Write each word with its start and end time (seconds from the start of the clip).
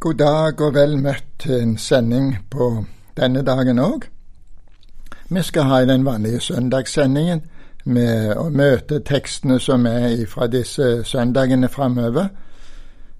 God 0.00 0.14
dag 0.14 0.60
og 0.60 0.74
vel 0.74 0.92
møtt 1.02 1.24
til 1.38 1.56
en 1.58 1.78
sending 1.78 2.36
på 2.50 2.84
denne 3.18 3.42
dagen 3.42 3.78
òg. 3.82 4.04
Vi 5.28 5.42
skal 5.42 5.62
ha 5.62 5.80
i 5.82 5.86
den 5.86 6.04
vanlige 6.04 6.40
søndagssendingen 6.40 7.42
med 7.84 8.36
å 8.36 8.44
møte 8.48 9.00
tekstene 9.02 9.58
som 9.58 9.86
er 9.90 10.22
fra 10.30 10.46
disse 10.46 11.02
søndagene 11.04 11.68
framover. 11.68 12.28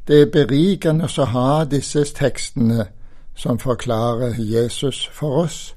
Det 0.06 0.20
er 0.22 0.30
berikende 0.30 1.10
å 1.18 1.26
ha 1.34 1.64
disse 1.64 2.04
tekstene 2.14 2.86
som 3.34 3.58
forklarer 3.58 4.38
Jesus 4.38 5.02
for 5.12 5.42
oss, 5.42 5.74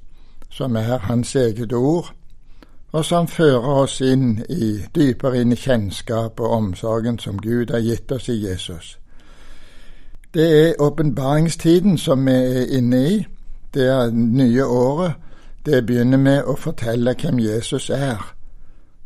som 0.52 0.76
er 0.76 0.98
hans 1.10 1.36
eget 1.36 1.74
ord, 1.74 2.14
og 2.92 3.06
som 3.06 3.28
fører 3.28 3.74
oss 3.82 4.02
inn 4.02 4.46
i 4.50 4.86
dypere 4.96 5.42
inn 5.42 5.52
i 5.52 5.64
kjennskap 5.66 6.40
og 6.40 6.52
omsorgen 6.52 7.20
som 7.20 7.42
Gud 7.42 7.74
har 7.74 7.80
gitt 7.80 8.12
oss 8.12 8.30
i 8.30 8.44
Jesus. 8.46 9.01
Det 10.34 10.68
er 10.70 10.74
åpenbaringstiden 10.80 11.98
som 11.98 12.26
vi 12.26 12.32
er 12.32 12.78
inne 12.78 13.08
i. 13.08 13.26
Det 13.74 13.88
er 13.88 14.12
nye 14.12 14.66
året. 14.66 15.14
Det 15.66 15.86
begynner 15.86 16.18
med 16.18 16.44
å 16.48 16.56
fortelle 16.56 17.16
hvem 17.20 17.40
Jesus 17.40 17.90
er. 17.90 18.34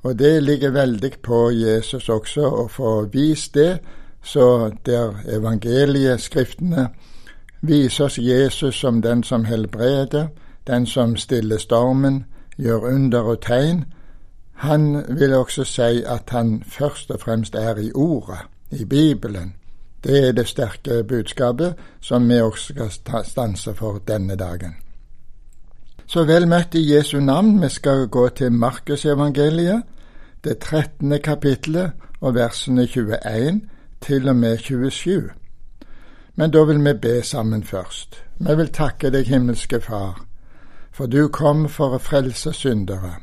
Og 0.04 0.20
det 0.20 0.44
ligger 0.44 0.70
veldig 0.70 1.12
på 1.24 1.50
Jesus 1.52 2.10
også 2.10 2.46
å 2.46 2.68
få 2.68 2.92
vist 3.14 3.54
det, 3.54 3.80
så 4.24 4.72
der 4.86 5.18
evangelieskriftene 5.38 6.88
viser 7.62 8.06
oss 8.06 8.18
Jesus 8.18 8.76
som 8.76 9.02
den 9.02 9.24
som 9.24 9.46
helbreder, 9.46 10.28
den 10.68 10.86
som 10.86 11.18
stiller 11.18 11.58
stormen, 11.58 12.26
gjør 12.58 12.86
under 12.94 13.22
og 13.22 13.42
tegn. 13.42 13.86
Han 14.54 15.04
vil 15.10 15.34
også 15.34 15.64
si 15.64 16.04
at 16.06 16.30
han 16.30 16.64
først 16.68 17.12
og 17.12 17.20
fremst 17.20 17.56
er 17.56 17.78
i 17.82 17.92
Ordet, 17.92 18.46
i 18.72 18.86
Bibelen. 18.86 19.56
Det 20.06 20.28
er 20.28 20.32
det 20.32 20.48
sterke 20.48 21.04
budskapet 21.04 21.74
som 22.02 22.30
vi 22.30 22.42
også 22.42 22.90
skal 22.92 23.26
stanse 23.26 23.74
for 23.74 23.98
denne 24.08 24.36
dagen. 24.36 24.76
Så 26.06 26.24
vel 26.30 26.46
møtt 26.48 26.76
i 26.78 26.84
Jesu 26.94 27.20
navn. 27.20 27.62
Vi 27.62 27.70
skal 27.70 28.08
gå 28.08 28.28
til 28.30 28.52
Markusevangeliet, 28.52 29.82
det 30.44 30.60
13. 30.60 31.20
kapittelet 31.24 31.92
og 32.22 32.36
versene 32.36 32.86
21 32.88 33.62
til 34.02 34.30
og 34.30 34.36
med 34.36 34.58
27. 34.58 35.30
Men 36.36 36.52
da 36.52 36.64
vil 36.64 36.86
vi 36.86 36.94
be 36.94 37.24
sammen 37.24 37.64
først. 37.64 38.24
Vi 38.40 38.56
vil 38.56 38.70
takke 38.70 39.10
deg, 39.10 39.26
himmelske 39.26 39.82
Far, 39.82 40.26
for 40.92 41.06
du 41.06 41.28
kom 41.28 41.70
for 41.70 41.96
å 41.96 41.98
frelse 41.98 42.54
syndere. 42.54 43.16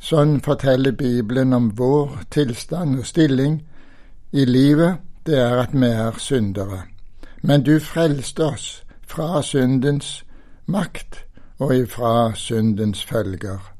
Sånn 0.00 0.40
forteller 0.40 0.92
Bibelen 0.92 1.52
om 1.52 1.70
vår 1.76 2.22
tilstand 2.30 2.98
og 2.98 3.06
stilling 3.06 3.60
i 4.32 4.44
livet 4.44 5.05
det 5.26 5.38
er 5.38 5.60
at 5.62 5.72
vi 5.72 5.86
er 5.86 6.18
syndere. 6.18 6.82
Men 7.42 7.62
du 7.62 7.78
frelste 7.80 8.44
oss 8.44 8.84
fra 9.06 9.42
syndens 9.42 10.24
makt 10.66 11.24
og 11.58 11.76
ifra 11.76 12.34
syndens 12.34 13.04
følger. 13.04 13.72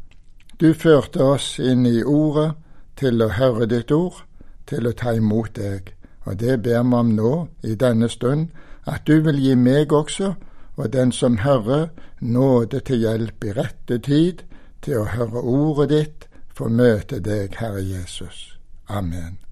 Du 0.61 0.72
førte 0.74 1.22
oss 1.22 1.58
inn 1.58 1.86
i 1.86 2.02
Ordet 2.02 2.55
til 2.97 3.22
å 3.22 3.28
høre 3.28 3.67
ditt 3.69 3.92
ord, 3.92 4.22
til 4.67 4.89
å 4.89 4.94
ta 4.97 5.12
imot 5.12 5.56
deg. 5.56 5.92
Og 6.24 6.41
det 6.41 6.62
ber 6.62 6.83
vi 6.83 6.97
om 6.97 7.12
nå, 7.14 7.33
i 7.62 7.74
denne 7.74 8.08
stund, 8.08 8.48
at 8.86 9.06
du 9.06 9.20
vil 9.20 9.39
gi 9.39 9.55
meg 9.55 9.92
også, 9.92 10.34
og 10.77 10.92
den 10.92 11.12
som 11.12 11.39
hører, 11.39 11.89
nåde 12.20 12.80
til 12.80 13.05
hjelp 13.05 13.44
i 13.44 13.56
rette 13.56 13.98
tid, 13.98 14.42
til 14.83 15.02
å 15.02 15.11
høre 15.12 15.42
ordet 15.42 15.89
ditt, 15.91 16.28
få 16.56 16.69
møte 16.69 17.20
deg, 17.20 17.55
Herre 17.61 17.84
Jesus. 17.84 18.56
Amen. 18.89 19.45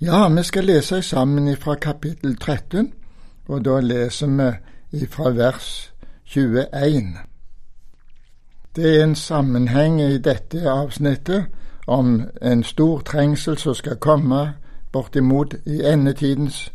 Ja, 0.00 0.28
vi 0.28 0.42
skal 0.42 0.64
lese 0.64 1.02
sammen 1.02 1.56
fra 1.56 1.74
kapittel 1.74 2.36
13, 2.36 2.92
og 3.48 3.64
da 3.64 3.80
leser 3.80 4.54
vi 4.90 5.06
fra 5.10 5.32
vers 5.34 5.92
21. 6.24 7.16
Det 8.76 8.92
er 8.98 9.02
en 9.04 9.14
sammenheng 9.14 9.98
i 10.00 10.18
dette 10.18 10.70
avsnittet 10.70 11.50
om 11.86 12.22
en 12.42 12.62
stor 12.62 13.00
trengsel 13.00 13.58
som 13.58 13.74
skal 13.74 13.96
komme 13.96 14.54
bortimot 14.92 15.58
i 15.66 15.82
endetidens 15.82 16.72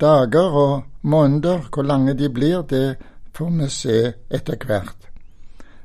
dager 0.00 0.50
og 0.50 0.82
måneder. 1.02 1.70
Hvor 1.74 1.82
lange 1.82 2.18
de 2.18 2.28
blir, 2.28 2.62
det 2.62 2.96
får 3.34 3.50
vi 3.50 3.68
se 3.68 4.12
etter 4.30 4.56
hvert. 4.66 5.10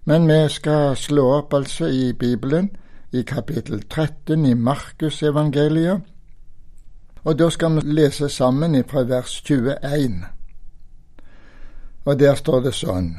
Men 0.05 0.27
vi 0.27 0.47
skal 0.49 0.95
slå 0.97 1.31
opp 1.37 1.53
altså 1.53 1.85
i 1.85 2.13
Bibelen, 2.13 2.71
i 3.11 3.21
kapittel 3.21 3.83
13 3.89 4.45
i 4.45 4.53
Markusevangeliet 4.53 6.01
og 7.23 7.39
da 7.39 7.49
skal 7.49 7.75
vi 7.75 7.93
lese 7.93 8.29
sammen 8.29 8.83
fra 8.87 9.03
vers 9.03 9.41
21. 9.45 10.25
Og 12.05 12.19
der 12.19 12.35
står 12.35 12.61
det 12.61 12.73
sånn 12.73 13.17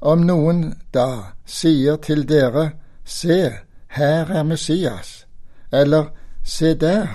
Om 0.00 0.24
noen 0.26 0.62
da 0.94 1.34
sier 1.46 1.96
til 1.96 2.24
dere, 2.28 2.72
Se, 3.04 3.52
her 3.88 4.30
er 4.30 4.42
Messias, 4.42 5.26
eller 5.72 6.10
Se 6.44 6.74
der, 6.74 7.08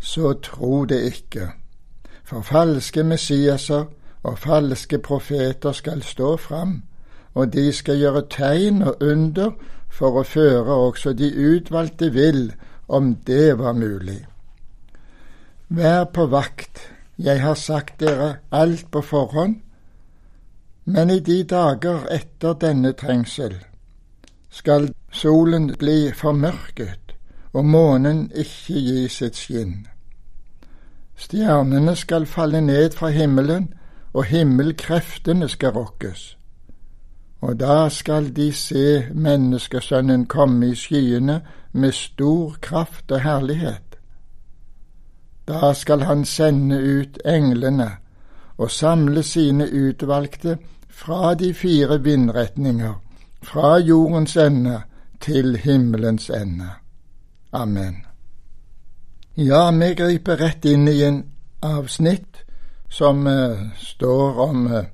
så 0.00 0.32
tro 0.32 0.84
det 0.84 1.00
ikke. 1.12 1.50
For 2.24 2.42
falske 2.42 3.02
Messiaser 3.04 3.86
og 4.22 4.38
falske 4.38 4.98
profeter 4.98 5.72
skal 5.72 6.02
stå 6.02 6.36
fram, 6.36 6.82
og 7.34 7.52
de 7.52 7.72
skal 7.72 7.98
gjøre 7.98 8.26
tegn 8.30 8.82
og 8.82 8.96
under 9.00 9.52
for 9.88 10.20
å 10.20 10.24
føre 10.24 10.76
også 10.88 11.12
de 11.12 11.30
utvalgte 11.32 12.10
vill, 12.12 12.50
om 12.88 13.14
det 13.26 13.58
var 13.58 13.72
mulig. 13.72 14.26
Vær 15.68 16.04
på 16.04 16.26
vakt, 16.26 16.92
jeg 17.18 17.42
har 17.42 17.54
sagt 17.54 18.00
dere 18.00 18.36
alt 18.52 18.90
på 18.90 19.00
forhånd, 19.02 19.56
men 20.84 21.10
i 21.10 21.18
de 21.20 21.42
dager 21.42 22.06
etter 22.14 22.54
denne 22.54 22.92
trengsel 22.92 23.56
skal 24.50 24.92
solen 25.10 25.72
bli 25.78 26.12
formørket 26.14 27.06
og 27.56 27.64
månen 27.64 28.26
ikke 28.34 28.80
gi 28.84 29.08
sitt 29.08 29.36
skinn. 29.40 29.86
Stjernene 31.16 31.96
skal 31.96 32.26
falle 32.28 32.60
ned 32.60 32.92
fra 32.92 33.08
himmelen, 33.08 33.72
og 34.12 34.24
himmelkreftene 34.24 35.48
skal 35.48 35.74
rokkes. 35.76 36.36
Og 37.40 37.60
da 37.60 37.88
skal 37.88 38.30
de 38.36 38.52
se 38.52 39.06
Menneskesønnen 39.12 40.26
komme 40.26 40.70
i 40.70 40.74
skyene 40.74 41.40
med 41.72 41.92
stor 41.92 42.56
kraft 42.60 43.12
og 43.12 43.20
herlighet. 43.20 43.85
Da 45.48 45.72
skal 45.72 46.02
han 46.02 46.24
sende 46.24 46.78
ut 46.78 47.18
englene 47.24 47.90
og 48.58 48.70
samle 48.70 49.22
sine 49.22 49.68
utvalgte 49.72 50.58
fra 50.90 51.34
de 51.34 51.54
fire 51.54 52.02
vindretninger, 52.02 52.94
fra 53.42 53.78
jordens 53.78 54.36
ende 54.36 54.80
til 55.20 55.56
himmelens 55.56 56.30
ende. 56.30 56.68
Amen. 57.52 57.96
Ja, 59.36 59.70
vi 59.70 59.94
griper 59.94 60.40
rett 60.40 60.64
inn 60.64 60.88
i 60.88 61.02
en 61.04 61.24
avsnitt 61.62 62.44
som 62.88 63.26
uh, 63.26 63.58
står 63.76 64.38
om 64.40 64.66
uh, 64.66 64.84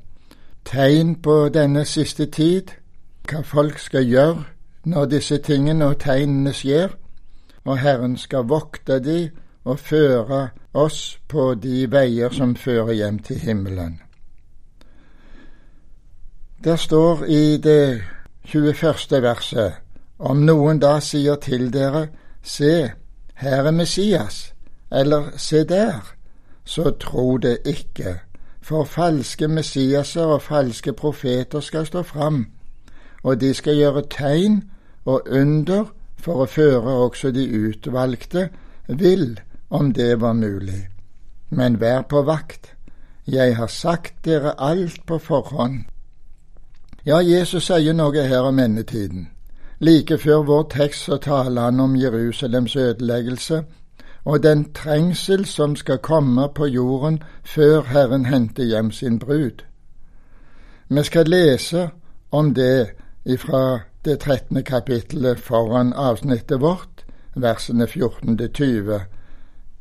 tegn 0.64 1.14
på 1.22 1.48
denne 1.54 1.84
siste 1.84 2.26
tid, 2.26 2.72
hva 3.30 3.44
folk 3.46 3.78
skal 3.78 4.04
gjøre 4.04 4.42
når 4.84 5.06
disse 5.14 5.38
tingene 5.38 5.92
og 5.92 6.00
tegnene 6.02 6.52
skjer, 6.52 6.90
og 7.64 7.78
Herren 7.78 8.16
skal 8.18 8.48
vokte 8.50 8.98
de 8.98 9.30
og 9.64 9.78
føre 9.78 10.48
oss 10.74 11.18
på 11.28 11.54
de 11.54 11.86
veier 11.90 12.34
som 12.34 12.56
fører 12.56 12.92
hjem 12.92 13.18
til 13.18 13.38
himmelen. 13.38 14.00
Der 16.64 16.76
står 16.76 17.24
i 17.24 17.56
det 17.56 18.02
21. 18.44 19.22
verset 19.22 19.72
om 20.18 20.42
noen 20.46 20.78
da 20.78 21.00
sier 21.00 21.38
til 21.42 21.72
dere, 21.74 22.06
se, 22.42 22.92
her 23.34 23.66
er 23.66 23.70
Messias, 23.74 24.52
eller 24.90 25.32
se 25.36 25.64
der, 25.64 26.14
så 26.64 26.90
tro 26.90 27.36
det 27.38 27.58
ikke, 27.66 28.20
for 28.62 28.84
falske 28.84 29.48
Messiaser 29.48 30.36
og 30.36 30.42
falske 30.42 30.92
profeter 30.92 31.60
skal 31.60 31.86
stå 31.86 32.02
fram, 32.02 32.46
og 33.22 33.40
de 33.40 33.54
skal 33.54 33.76
gjøre 33.76 34.06
tegn 34.10 34.62
og 35.04 35.26
under 35.30 35.90
for 36.18 36.44
å 36.44 36.46
føre 36.46 36.98
også 37.06 37.32
de 37.34 37.48
utvalgte 37.50 38.48
vill 38.88 39.40
om 39.72 39.92
det 39.92 40.20
var 40.20 40.32
mulig. 40.32 40.88
Men 41.50 41.80
vær 41.80 42.02
på 42.02 42.22
vakt, 42.22 42.74
jeg 43.26 43.56
har 43.56 43.66
sagt 43.66 44.24
dere 44.24 44.52
alt 44.58 45.06
på 45.06 45.18
forhånd. 45.18 45.84
Ja, 47.06 47.20
Jesus 47.20 47.66
sier 47.66 47.94
noe 47.96 48.24
her 48.28 48.48
om 48.48 48.58
endetiden. 48.58 49.28
Like 49.80 50.18
før 50.18 50.44
vår 50.46 50.66
tekst 50.70 51.08
så 51.08 51.16
taler 51.16 51.62
han 51.62 51.80
om 51.80 51.96
Jerusalems 51.96 52.76
ødeleggelse 52.76 53.62
og 54.24 54.42
den 54.42 54.66
trengsel 54.72 55.46
som 55.46 55.76
skal 55.76 55.98
komme 55.98 56.48
på 56.54 56.66
jorden 56.66 57.22
før 57.44 57.82
Herren 57.82 58.26
henter 58.26 58.64
hjem 58.64 58.90
sin 58.90 59.18
brud. 59.18 59.64
Vi 60.88 61.02
skal 61.02 61.26
lese 61.26 61.88
om 62.30 62.54
det 62.54 62.92
ifra 63.24 63.80
det 64.04 64.18
13. 64.18 64.64
kapittelet 64.64 65.40
foran 65.40 65.92
avsnittet 65.92 66.60
vårt, 66.60 67.04
versene 67.34 67.86
14 67.86 68.38
til 68.38 68.52
20 68.52 69.00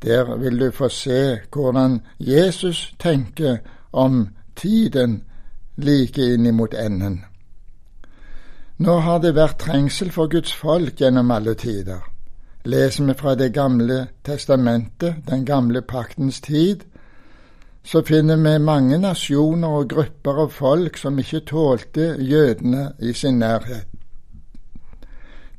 Der 0.01 0.35
vil 0.37 0.59
du 0.59 0.71
få 0.71 0.89
se 0.89 1.39
hvordan 1.53 2.01
Jesus 2.19 2.93
tenker 2.99 3.57
om 3.91 4.27
tiden 4.55 5.23
like 5.77 6.33
innimot 6.33 6.73
enden. 6.73 7.25
Nå 8.77 8.99
har 8.99 9.19
det 9.21 9.35
vært 9.35 9.59
trengsel 9.61 10.09
for 10.11 10.27
Guds 10.27 10.53
folk 10.53 10.97
gjennom 10.97 11.31
alle 11.31 11.53
tider. 11.53 12.01
Leser 12.65 13.05
vi 13.05 13.13
fra 13.13 13.35
Det 13.35 13.53
gamle 13.53 14.07
testamentet, 14.23 15.15
den 15.29 15.45
gamle 15.45 15.81
paktens 15.81 16.41
tid, 16.41 16.81
så 17.83 18.01
finner 18.05 18.37
vi 18.37 18.59
mange 18.59 18.97
nasjoner 18.97 19.67
og 19.67 19.89
grupper 19.89 20.43
av 20.43 20.49
folk 20.49 20.97
som 20.97 21.19
ikke 21.19 21.39
tålte 21.39 22.15
jødene 22.19 22.91
i 22.99 23.13
sin 23.13 23.39
nærhet. 23.39 23.87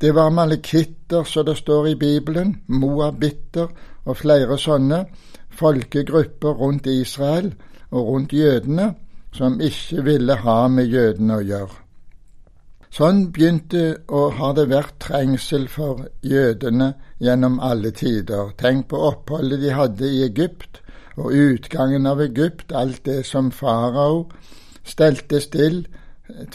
Det 0.00 0.14
var 0.14 0.30
malekitter, 0.30 1.24
som 1.24 1.46
det 1.46 1.56
står 1.56 1.86
i 1.86 1.94
Bibelen, 1.94 2.62
moabitter 2.66 3.66
og 4.04 4.18
flere 4.18 4.58
sånne 4.58 5.04
folkegrupper 5.52 6.58
rundt 6.58 6.86
Israel 6.86 7.52
og 7.90 8.08
rundt 8.08 8.32
jødene 8.32 8.92
som 9.32 9.60
ikke 9.60 10.04
ville 10.04 10.36
ha 10.42 10.58
med 10.68 10.92
jødene 10.92 11.38
å 11.38 11.46
gjøre. 11.46 11.78
Sånn 12.92 13.22
begynte 13.32 14.02
og 14.12 14.34
har 14.36 14.52
det 14.58 14.66
vært 14.68 14.98
trengsel 15.00 15.64
for 15.72 16.02
jødene 16.20 16.90
gjennom 17.24 17.56
alle 17.64 17.88
tider. 17.96 18.50
Tenk 18.60 18.90
på 18.90 19.00
oppholdet 19.08 19.62
de 19.62 19.72
hadde 19.72 20.10
i 20.10 20.26
Egypt, 20.26 20.82
og 21.16 21.32
utgangen 21.32 22.06
av 22.08 22.20
Egypt, 22.20 22.72
alt 22.72 23.04
det 23.08 23.22
som 23.28 23.50
farao 23.52 24.26
stelte 24.84 25.40
still 25.40 25.82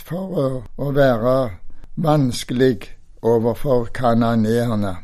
for 0.01 0.61
å, 0.77 0.91
være 0.93 1.35
vanskelig 1.97 2.85
overfor 3.25 3.89
kananeerne. 3.93 4.95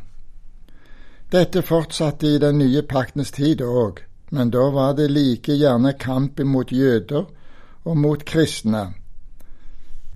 Dette 1.34 1.62
fortsatte 1.62 2.26
i 2.26 2.38
den 2.38 2.58
nye 2.58 2.82
paktens 2.86 3.32
tid 3.34 3.62
òg, 3.66 4.04
men 4.30 4.52
da 4.54 4.68
var 4.70 4.92
det 4.94 5.08
like 5.10 5.56
gjerne 5.58 5.90
kamp 5.98 6.38
imot 6.40 6.70
jøder 6.72 7.24
og 7.84 7.96
mot 7.98 8.22
kristne. 8.24 8.84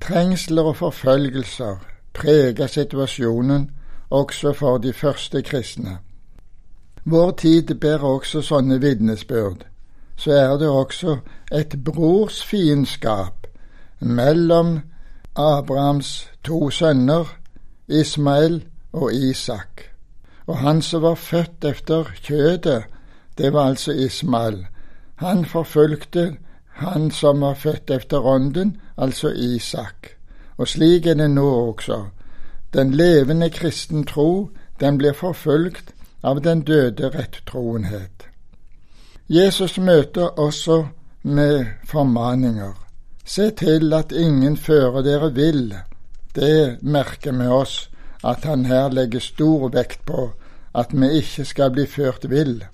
Trengsler 0.00 0.68
og 0.70 0.76
forfølgelser 0.76 1.82
preget 2.14 2.70
situasjonen 2.70 3.70
også 4.10 4.52
for 4.52 4.78
de 4.78 4.92
første 4.92 5.42
kristne. 5.42 5.98
Vår 7.04 7.30
tid 7.42 7.74
bærer 7.74 8.06
også 8.06 8.44
sånne 8.52 8.78
vitnesbyrd. 8.78 9.66
Så 10.16 10.32
er 10.38 10.56
det 10.62 10.68
også 10.70 11.18
et 11.52 11.74
brorsfiendskap 11.84 13.46
mellom 14.00 14.80
Abrahams 15.34 16.30
to 16.44 16.70
sønner, 16.70 17.26
Ismael 17.88 18.64
og 18.92 19.14
Isak. 19.14 19.97
Og 20.48 20.58
han 20.58 20.82
som 20.82 21.02
var 21.02 21.14
født 21.14 21.64
efter 21.64 22.04
kjødet, 22.24 22.84
det 23.38 23.52
var 23.52 23.68
altså 23.68 23.92
Ismael. 23.92 24.66
Han 25.20 25.44
forfulgte 25.44 26.36
han 26.78 27.10
som 27.10 27.40
var 27.40 27.54
født 27.54 27.90
efter 27.90 28.26
ånden, 28.26 28.76
altså 28.98 29.28
Isak. 29.28 30.08
Og 30.56 30.68
slik 30.68 31.06
er 31.06 31.14
det 31.14 31.30
nå 31.30 31.48
også. 31.68 32.04
Den 32.72 32.94
levende 32.94 33.50
kristen 33.50 34.06
tro, 34.06 34.50
den 34.80 34.98
blir 34.98 35.12
forfulgt 35.12 35.92
av 36.22 36.40
den 36.40 36.60
døde 36.62 37.10
rettroenhet. 37.10 38.28
Jesus 39.28 39.78
møter 39.78 40.38
også 40.38 40.86
med 41.22 41.66
formaninger. 41.84 42.72
Se 43.24 43.50
til 43.50 43.92
at 43.92 44.12
ingen 44.12 44.56
fører 44.56 45.02
dere 45.02 45.34
vill. 45.34 45.74
Det 46.34 46.78
merker 46.82 47.32
vi 47.32 47.46
oss 47.46 47.90
at 48.24 48.44
han 48.44 48.66
her 48.66 48.88
legger 48.88 49.20
stor 49.20 49.68
vekt 49.68 50.04
på, 50.06 50.32
at 50.74 50.92
vi 50.92 51.10
ikke 51.20 51.44
skal 51.44 51.70
bli 51.70 51.86
ført 51.86 52.30
vill. 52.30 52.64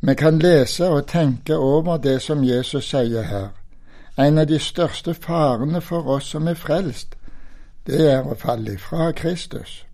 Vi 0.00 0.14
kan 0.14 0.38
lese 0.38 0.88
og 0.88 1.06
tenke 1.06 1.56
over 1.56 1.96
det 1.96 2.22
som 2.22 2.44
Jesus 2.44 2.88
sier 2.90 3.22
her. 3.22 3.48
En 4.18 4.38
av 4.38 4.46
de 4.46 4.58
største 4.58 5.14
farene 5.14 5.80
for 5.80 6.08
oss 6.08 6.32
som 6.34 6.48
er 6.48 6.54
frelst, 6.54 7.16
det 7.86 8.00
er 8.10 8.26
å 8.26 8.34
falle 8.38 8.74
ifra 8.74 9.12
Kristus. 9.12 9.84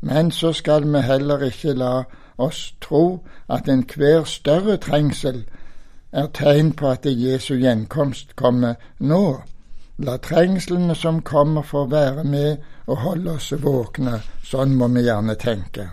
Men 0.00 0.30
så 0.30 0.52
skal 0.52 0.88
vi 0.92 1.00
heller 1.00 1.44
ikke 1.46 1.72
la 1.72 2.04
oss 2.38 2.74
tro 2.80 3.22
at 3.48 3.68
enhver 3.68 4.24
større 4.24 4.76
trengsel 4.76 5.44
er 6.12 6.26
tegn 6.34 6.72
på 6.72 6.88
at 6.90 7.06
Jesu 7.06 7.54
gjenkomst 7.54 8.36
kommer 8.36 8.74
nå. 8.98 9.42
La 10.02 10.16
trengslene 10.18 10.94
som 10.94 11.22
kommer, 11.22 11.62
få 11.62 11.86
være 11.86 12.24
med 12.24 12.56
og 12.86 12.96
holde 12.96 13.36
oss 13.36 13.52
våkne. 13.62 14.18
Sånn 14.42 14.74
må 14.74 14.88
vi 14.90 15.04
gjerne 15.06 15.36
tenke. 15.38 15.88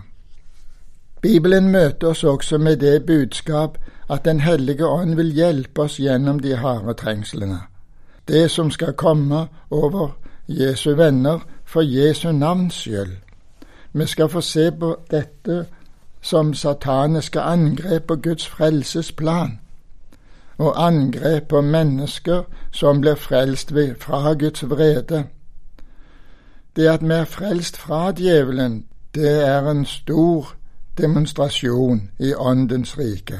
Bibelen 1.22 1.68
møter 1.70 2.08
oss 2.10 2.24
også 2.24 2.58
med 2.58 2.80
det 2.80 3.06
budskap 3.06 3.78
at 4.10 4.24
Den 4.24 4.40
hellige 4.40 4.86
ånd 4.86 5.14
vil 5.14 5.30
hjelpe 5.30 5.82
oss 5.82 6.00
gjennom 6.00 6.40
de 6.40 6.56
harde 6.56 6.94
trengslene. 6.94 7.60
Det 8.28 8.50
som 8.50 8.70
skal 8.70 8.92
komme 8.92 9.46
over 9.70 10.16
Jesu 10.48 10.94
venner 10.94 11.38
for 11.64 11.82
Jesu 11.82 12.32
navns 12.32 12.74
skyld. 12.74 13.16
Vi 13.92 14.06
skal 14.06 14.28
få 14.28 14.40
se 14.40 14.70
på 14.72 14.96
dette 15.10 15.66
som 16.20 16.54
sataniske 16.54 17.40
angrep 17.40 18.02
på 18.02 18.16
Guds 18.16 18.48
frelsesplan, 18.48 19.59
og 20.60 20.86
angrep 20.86 21.48
på 21.48 21.60
mennesker 21.60 22.42
som 22.70 23.00
blir 23.00 23.14
frelst 23.16 23.72
fra 23.98 24.32
Guds 24.32 24.64
vrede. 24.70 25.24
Det 26.76 26.88
at 26.88 27.02
vi 27.02 27.14
er 27.16 27.24
frelst 27.24 27.76
fra 27.76 28.12
djevelen, 28.12 28.84
det 29.14 29.46
er 29.46 29.70
en 29.70 29.84
stor 29.84 30.52
demonstrasjon 30.98 32.10
i 32.18 32.34
Åndens 32.34 32.98
rike. 32.98 33.38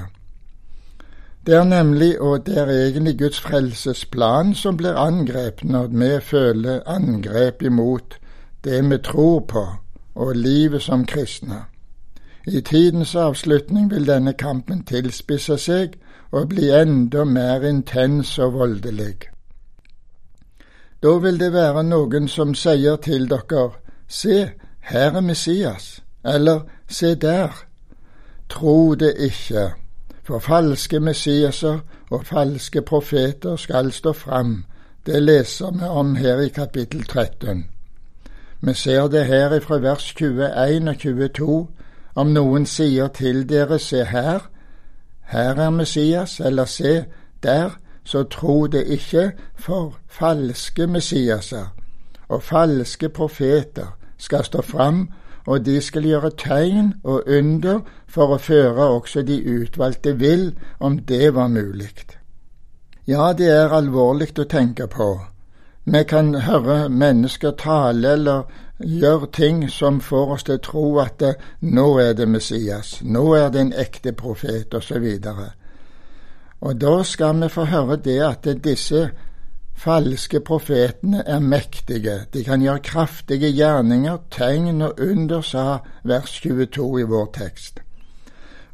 Det 1.46 1.54
er 1.54 1.64
nemlig, 1.64 2.20
og 2.20 2.46
det 2.46 2.58
er 2.58 2.70
egentlig 2.70 3.18
Guds 3.18 3.40
frelsesplan 3.40 4.54
som 4.54 4.76
blir 4.76 4.96
angrepet 4.96 5.64
når 5.64 5.86
vi 5.86 6.10
føler 6.20 6.80
angrep 6.86 7.62
imot 7.62 8.16
det 8.64 8.90
vi 8.90 8.98
tror 8.98 9.40
på 9.40 9.66
og 10.14 10.36
livet 10.36 10.82
som 10.82 11.06
kristne. 11.06 11.64
I 12.46 12.60
tidens 12.60 13.14
avslutning 13.14 13.90
vil 13.90 14.06
denne 14.06 14.32
kampen 14.32 14.84
tilspisse 14.84 15.58
seg 15.58 16.00
og 16.32 16.48
bli 16.48 16.70
enda 16.70 17.24
mer 17.24 17.66
intens 17.68 18.38
og 18.38 18.52
voldelig. 18.52 19.16
Da 21.02 21.16
vil 21.18 21.40
det 21.40 21.52
være 21.52 21.82
noen 21.82 22.28
som 22.28 22.54
sier 22.54 22.96
til 22.96 23.28
dere, 23.30 23.70
se, 24.08 24.50
her 24.80 25.16
er 25.16 25.20
Messias, 25.20 26.02
eller 26.24 26.60
Se 26.90 27.14
der, 27.14 27.64
tro 28.48 28.94
det 28.94 29.14
ikke, 29.18 29.70
for 30.22 30.38
falske 30.38 31.00
Messiaser 31.00 31.78
og 32.10 32.26
falske 32.26 32.82
profeter 32.82 33.56
skal 33.56 33.92
stå 33.92 34.12
fram. 34.12 34.64
Det 35.06 35.22
leser 35.22 35.70
vi 35.70 35.84
om 35.84 36.16
her 36.16 36.40
i 36.40 36.48
kapittel 36.48 37.04
13. 37.04 37.66
Vi 38.60 38.74
ser 38.74 39.06
det 39.08 39.26
her 39.26 39.60
fra 39.60 39.78
vers 39.78 40.14
21 40.14 40.88
og 40.88 40.98
22. 40.98 41.68
Om 42.14 42.26
noen 42.26 42.66
sier 42.66 43.08
til 43.08 43.48
dere, 43.48 43.78
se 43.78 44.04
her, 44.04 44.50
her 45.30 45.54
er 45.54 45.70
Messias, 45.70 46.40
eller 46.40 46.64
se 46.64 47.04
der, 47.42 47.70
så 48.04 48.22
tro 48.22 48.66
det 48.66 48.86
ikke, 48.86 49.32
for 49.54 49.94
falske 50.08 50.86
Messiaser 50.86 51.74
og 52.28 52.42
falske 52.42 53.08
profeter 53.08 53.96
skal 54.18 54.44
stå 54.44 54.62
fram 54.62 55.08
og 55.46 55.64
de 55.66 55.80
skal 55.80 56.06
gjøre 56.06 56.30
tegn 56.38 56.92
og 57.04 57.22
under 57.26 57.80
for 58.08 58.34
å 58.34 58.38
føre 58.42 58.86
også 58.96 59.22
de 59.26 59.38
utvalgte 59.42 60.14
vill, 60.18 60.52
om 60.78 60.98
det 61.08 61.34
var 61.34 61.48
mulig. 61.48 61.90
Ja, 63.08 63.32
det 63.32 63.48
er 63.50 63.74
alvorlig 63.74 64.30
å 64.38 64.46
tenke 64.46 64.86
på. 64.86 65.10
Vi 65.84 66.02
kan 66.04 66.34
høre 66.44 66.88
mennesker 66.88 67.56
tale 67.58 68.12
eller 68.12 68.44
gjøre 68.80 69.26
ting 69.32 69.70
som 69.70 70.00
får 70.00 70.32
oss 70.34 70.44
til 70.44 70.56
å 70.58 70.64
tro 70.64 70.84
at 71.02 71.18
det, 71.20 71.34
nå 71.60 71.86
er 72.00 72.14
det 72.16 72.28
Messias, 72.28 73.00
nå 73.02 73.24
er 73.36 73.50
det 73.52 73.60
en 73.60 73.72
ekte 73.72 74.12
profet, 74.12 74.74
osv. 74.74 75.06
Og, 75.32 75.42
og 76.60 76.80
da 76.80 77.02
skal 77.04 77.42
vi 77.42 77.48
få 77.48 77.66
høre 77.68 77.96
det 77.96 78.20
at 78.24 78.48
disse 78.64 79.10
falske 79.80 80.40
profetene 80.40 81.22
er 81.26 81.40
mektige, 81.40 82.24
de 82.32 82.44
kan 82.44 82.62
gjøre 82.62 82.84
kraftige 82.84 83.52
gjerninger, 83.52 84.18
tegn 84.30 84.82
og 84.82 85.00
under, 85.00 85.40
sa 85.40 85.78
vers 86.04 86.40
22 86.40 86.88
i 87.00 87.06
vår 87.08 87.30
tekst. 87.36 87.80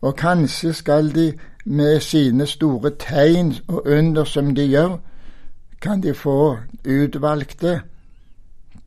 Og 0.00 0.16
kanskje 0.16 0.72
skal 0.72 1.14
de 1.14 1.32
med 1.64 2.00
sine 2.00 2.46
store 2.46 2.90
tegn 2.98 3.54
og 3.68 3.86
under 3.86 4.24
som 4.24 4.54
de 4.54 4.66
gjør, 4.66 4.98
kan 5.82 6.02
de 6.02 6.14
få 6.14 6.56
utvalgte 6.84 7.80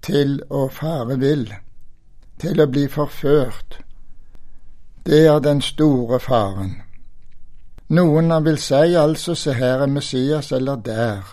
til 0.01 0.39
å 0.49 0.67
fare 0.73 1.17
vill, 1.19 1.47
til 2.39 2.61
å 2.61 2.67
bli 2.67 2.87
forført. 2.87 3.79
Det 5.05 5.25
er 5.27 5.39
den 5.39 5.61
store 5.61 6.19
faren. 6.19 6.75
Noen 7.89 8.33
vil 8.45 8.57
si 8.61 8.95
altså 8.95 9.33
se 9.35 9.53
her 9.57 9.81
er 9.81 9.89
Messias 9.89 10.51
eller 10.51 10.75
der. 10.75 11.23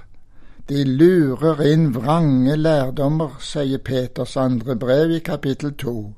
De 0.68 0.84
lurer 0.84 1.60
inn 1.62 1.90
vrange 1.94 2.56
lærdommer, 2.56 3.36
sier 3.40 3.78
Peters 3.78 4.36
andre 4.36 4.76
brev 4.76 5.12
i 5.18 5.20
kapittel 5.20 5.74
to. 5.78 6.14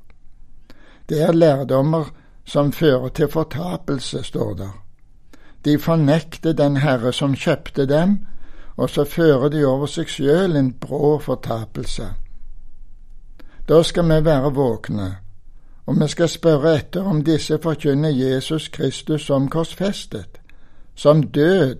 Det 1.08 1.20
er 1.22 1.32
lærdommer 1.32 2.12
som 2.46 2.72
fører 2.72 3.08
til 3.08 3.28
fortapelse, 3.28 4.22
står 4.22 4.54
der. 4.54 4.76
De 5.64 5.78
fornekter 5.78 6.52
den 6.52 6.76
Herre 6.76 7.12
som 7.12 7.34
kjøpte 7.34 7.86
dem, 7.86 8.18
og 8.76 8.90
så 8.90 9.04
fører 9.04 9.48
de 9.48 9.64
over 9.66 9.90
seg 9.90 10.08
sjøl 10.08 10.56
en 10.56 10.72
brå 10.80 11.18
fortapelse. 11.18 12.06
Da 13.68 13.82
skal 13.82 14.04
vi 14.04 14.24
være 14.24 14.54
våkne, 14.54 15.16
og 15.86 16.00
vi 16.00 16.08
skal 16.08 16.28
spørre 16.28 16.76
etter 16.76 17.04
om 17.04 17.24
disse 17.24 17.58
forkynner 17.62 18.08
Jesus 18.08 18.68
Kristus 18.68 19.26
som 19.26 19.48
korsfestet, 19.48 20.40
som 20.94 21.22
død, 21.22 21.76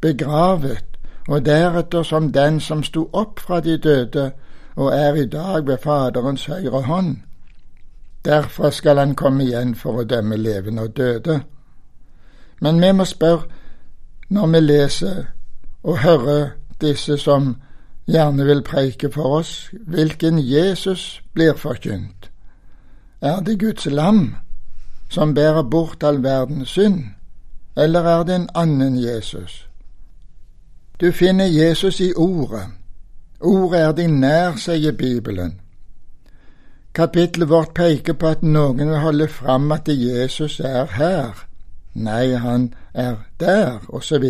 begravet, 0.00 0.84
og 1.28 1.46
deretter 1.46 2.02
som 2.02 2.32
den 2.32 2.60
som 2.60 2.82
sto 2.82 3.10
opp 3.12 3.40
fra 3.40 3.60
de 3.60 3.76
døde 3.76 4.30
og 4.76 4.92
er 4.94 5.14
i 5.14 5.26
dag 5.26 5.66
ved 5.66 5.78
Faderens 5.82 6.46
høyre 6.46 6.82
hånd. 6.82 7.16
Derfor 8.24 8.70
skal 8.70 8.98
han 8.98 9.14
komme 9.14 9.44
igjen 9.44 9.74
for 9.74 10.00
å 10.00 10.04
dømme 10.04 10.36
levende 10.36 10.82
og 10.82 10.96
døde. 10.96 11.40
Men 12.60 12.80
vi 12.80 12.92
må 12.92 13.04
spørre, 13.04 13.42
når 14.28 14.46
vi 14.46 14.60
leser 14.60 15.24
og 15.82 15.98
hører 15.98 16.48
disse 16.80 17.16
som 17.16 17.56
gjerne 18.08 18.44
vil 18.44 18.62
preike 18.64 19.10
for 19.12 19.38
oss, 19.38 19.70
hvilken 19.86 20.38
Jesus 20.38 21.22
blir 21.34 21.56
forkynt. 21.56 22.30
Er 23.20 23.40
det 23.40 23.60
Guds 23.60 23.86
lam 23.86 24.36
som 25.10 25.34
bærer 25.34 25.62
bort 25.62 26.02
all 26.02 26.22
verdens 26.22 26.68
synd, 26.68 27.04
eller 27.76 28.00
er 28.00 28.22
det 28.24 28.34
en 28.34 28.48
annen 28.54 28.98
Jesus? 29.02 29.68
Du 31.00 31.12
finner 31.12 31.46
Jesus 31.46 32.00
i 32.00 32.12
Ordet. 32.16 32.66
Ordet 33.40 33.80
er 33.80 33.92
deg 33.92 34.10
nær, 34.10 34.56
sier 34.58 34.92
Bibelen. 34.92 35.60
Kapittelet 36.94 37.48
vårt 37.48 37.74
peker 37.74 38.16
på 38.18 38.32
at 38.34 38.42
noen 38.42 38.90
vil 38.90 38.98
holde 38.98 39.28
fram 39.28 39.70
at 39.72 39.86
Jesus 39.88 40.58
er 40.60 40.90
her. 40.96 41.44
Nei, 41.94 42.34
han 42.34 42.72
er 42.94 43.14
der, 43.40 43.78
osv. 43.88 44.24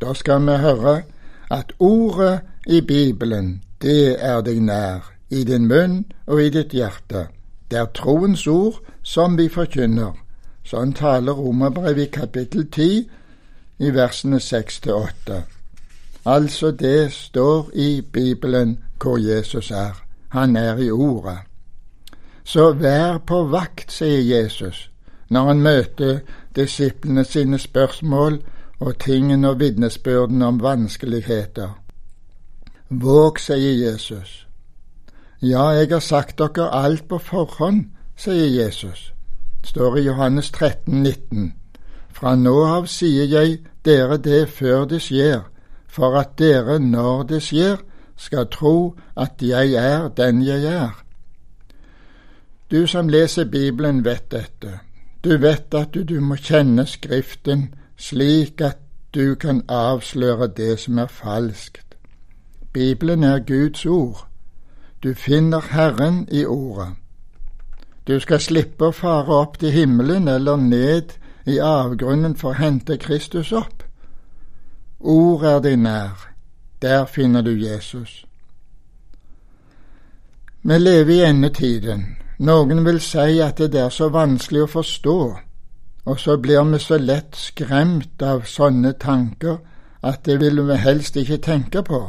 Da 0.00 0.14
skal 0.14 0.46
vi 0.46 0.56
høre 0.58 1.02
at 1.50 1.72
ordet 1.78 2.40
i 2.68 2.80
Bibelen, 2.80 3.62
det 3.82 4.16
er 4.24 4.40
deg 4.44 4.60
nær, 4.60 5.12
i 5.30 5.44
din 5.44 5.68
munn 5.68 6.02
og 6.26 6.42
i 6.42 6.50
ditt 6.52 6.74
hjerte. 6.76 7.28
Det 7.70 7.78
er 7.78 7.92
troens 7.96 8.46
ord 8.46 8.82
som 9.02 9.38
vi 9.38 9.48
forkynner. 9.48 10.12
Sånn 10.68 10.92
taler 10.92 11.32
Romerbrevet 11.32 12.02
i 12.02 12.10
kapittel 12.12 12.66
10, 12.68 13.06
i 13.78 13.90
versene 13.94 14.40
6 14.40 14.80
til 14.84 14.92
8. 14.98 15.40
Altså, 16.28 16.70
det 16.70 17.12
står 17.12 17.70
i 17.72 18.02
Bibelen 18.12 18.78
hvor 19.00 19.16
Jesus 19.16 19.70
er. 19.70 19.96
Han 20.36 20.56
er 20.56 20.76
i 20.76 20.90
Ordet. 20.90 21.38
Så 22.44 22.72
vær 22.72 23.18
på 23.18 23.46
vakt, 23.48 23.92
sier 23.92 24.20
Jesus, 24.20 24.90
når 25.28 25.46
han 25.46 25.60
møter 25.64 26.20
disiplene 26.56 27.24
sine 27.24 27.58
spørsmål 27.58 28.42
og 28.80 28.98
tingene 28.98 29.48
og 29.48 29.60
vitnesbyrdene 29.60 30.46
om 30.46 30.62
vanskeligheter. 30.62 31.78
Våg, 32.90 33.38
sier 33.40 33.74
Jesus. 33.86 34.46
Ja, 35.42 35.68
jeg 35.76 35.88
har 35.90 36.00
sagt 36.00 36.38
dere 36.38 36.70
alt 36.72 37.08
på 37.08 37.18
forhånd, 37.18 37.84
sier 38.16 38.48
Jesus. 38.48 39.12
Står 39.64 39.98
i 39.98 40.06
Johannes 40.06 40.50
13, 40.50 41.02
19. 41.02 41.52
Fra 42.08 42.32
nå 42.34 42.54
av 42.64 42.86
sier 42.88 43.28
jeg 43.28 43.58
dere 43.84 44.16
det 44.16 44.48
før 44.48 44.86
det 44.88 45.02
skjer, 45.04 45.44
for 45.86 46.16
at 46.16 46.38
dere, 46.40 46.78
når 46.78 47.22
det 47.28 47.42
skjer, 47.44 47.76
skal 48.16 48.48
tro 48.50 48.96
at 49.16 49.42
jeg 49.44 49.76
er 49.76 50.08
den 50.08 50.40
jeg 50.42 50.64
er. 50.64 50.96
Du 52.70 52.86
som 52.86 53.08
leser 53.08 53.44
Bibelen, 53.44 54.04
vet 54.04 54.30
dette. 54.32 54.80
Du 55.24 55.36
vet 55.36 55.74
at 55.74 55.92
du, 55.94 56.02
du 56.02 56.20
må 56.20 56.36
kjenne 56.36 56.86
Skriften 56.86 57.68
slik 57.98 58.60
at 58.60 58.80
du 59.14 59.34
kan 59.34 59.62
avsløre 59.68 60.48
det 60.56 60.78
som 60.80 60.98
er 60.98 61.12
falskt. 61.12 61.87
Bibelen 62.72 63.22
er 63.22 63.38
Guds 63.38 63.86
ord. 63.86 64.26
Du 65.02 65.14
finner 65.14 65.60
Herren 65.60 66.28
i 66.30 66.44
Ordet. 66.44 66.88
Du 68.08 68.20
skal 68.20 68.40
slippe 68.40 68.88
å 68.88 68.92
fare 68.92 69.34
opp 69.36 69.58
til 69.60 69.70
himmelen 69.70 70.28
eller 70.28 70.56
ned 70.56 71.14
i 71.46 71.58
avgrunnen 71.60 72.36
for 72.36 72.52
å 72.52 72.58
hente 72.60 72.96
Kristus 72.96 73.52
opp. 73.52 73.84
Ord 75.00 75.44
er 75.44 75.60
deg 75.60 75.78
nær. 75.78 76.28
Der 76.82 77.04
finner 77.04 77.42
du 77.42 77.50
Jesus. 77.50 78.24
Vi 80.62 80.78
lever 80.78 81.14
i 81.14 81.24
endetiden. 81.28 82.04
Noen 82.38 82.84
vil 82.84 83.00
si 83.00 83.40
at 83.42 83.58
det 83.58 83.80
er 83.80 83.90
så 83.90 84.08
vanskelig 84.14 84.62
å 84.62 84.72
forstå, 84.76 85.18
og 86.04 86.20
så 86.20 86.36
blir 86.38 86.62
vi 86.70 86.78
så 86.78 86.98
lett 86.98 87.36
skremt 87.36 88.22
av 88.22 88.44
sånne 88.46 88.92
tanker 88.92 89.58
at 90.02 90.24
det 90.26 90.38
vil 90.40 90.62
vi 90.68 90.76
helst 90.78 91.16
ikke 91.16 91.40
tenke 91.42 91.82
på. 91.82 92.02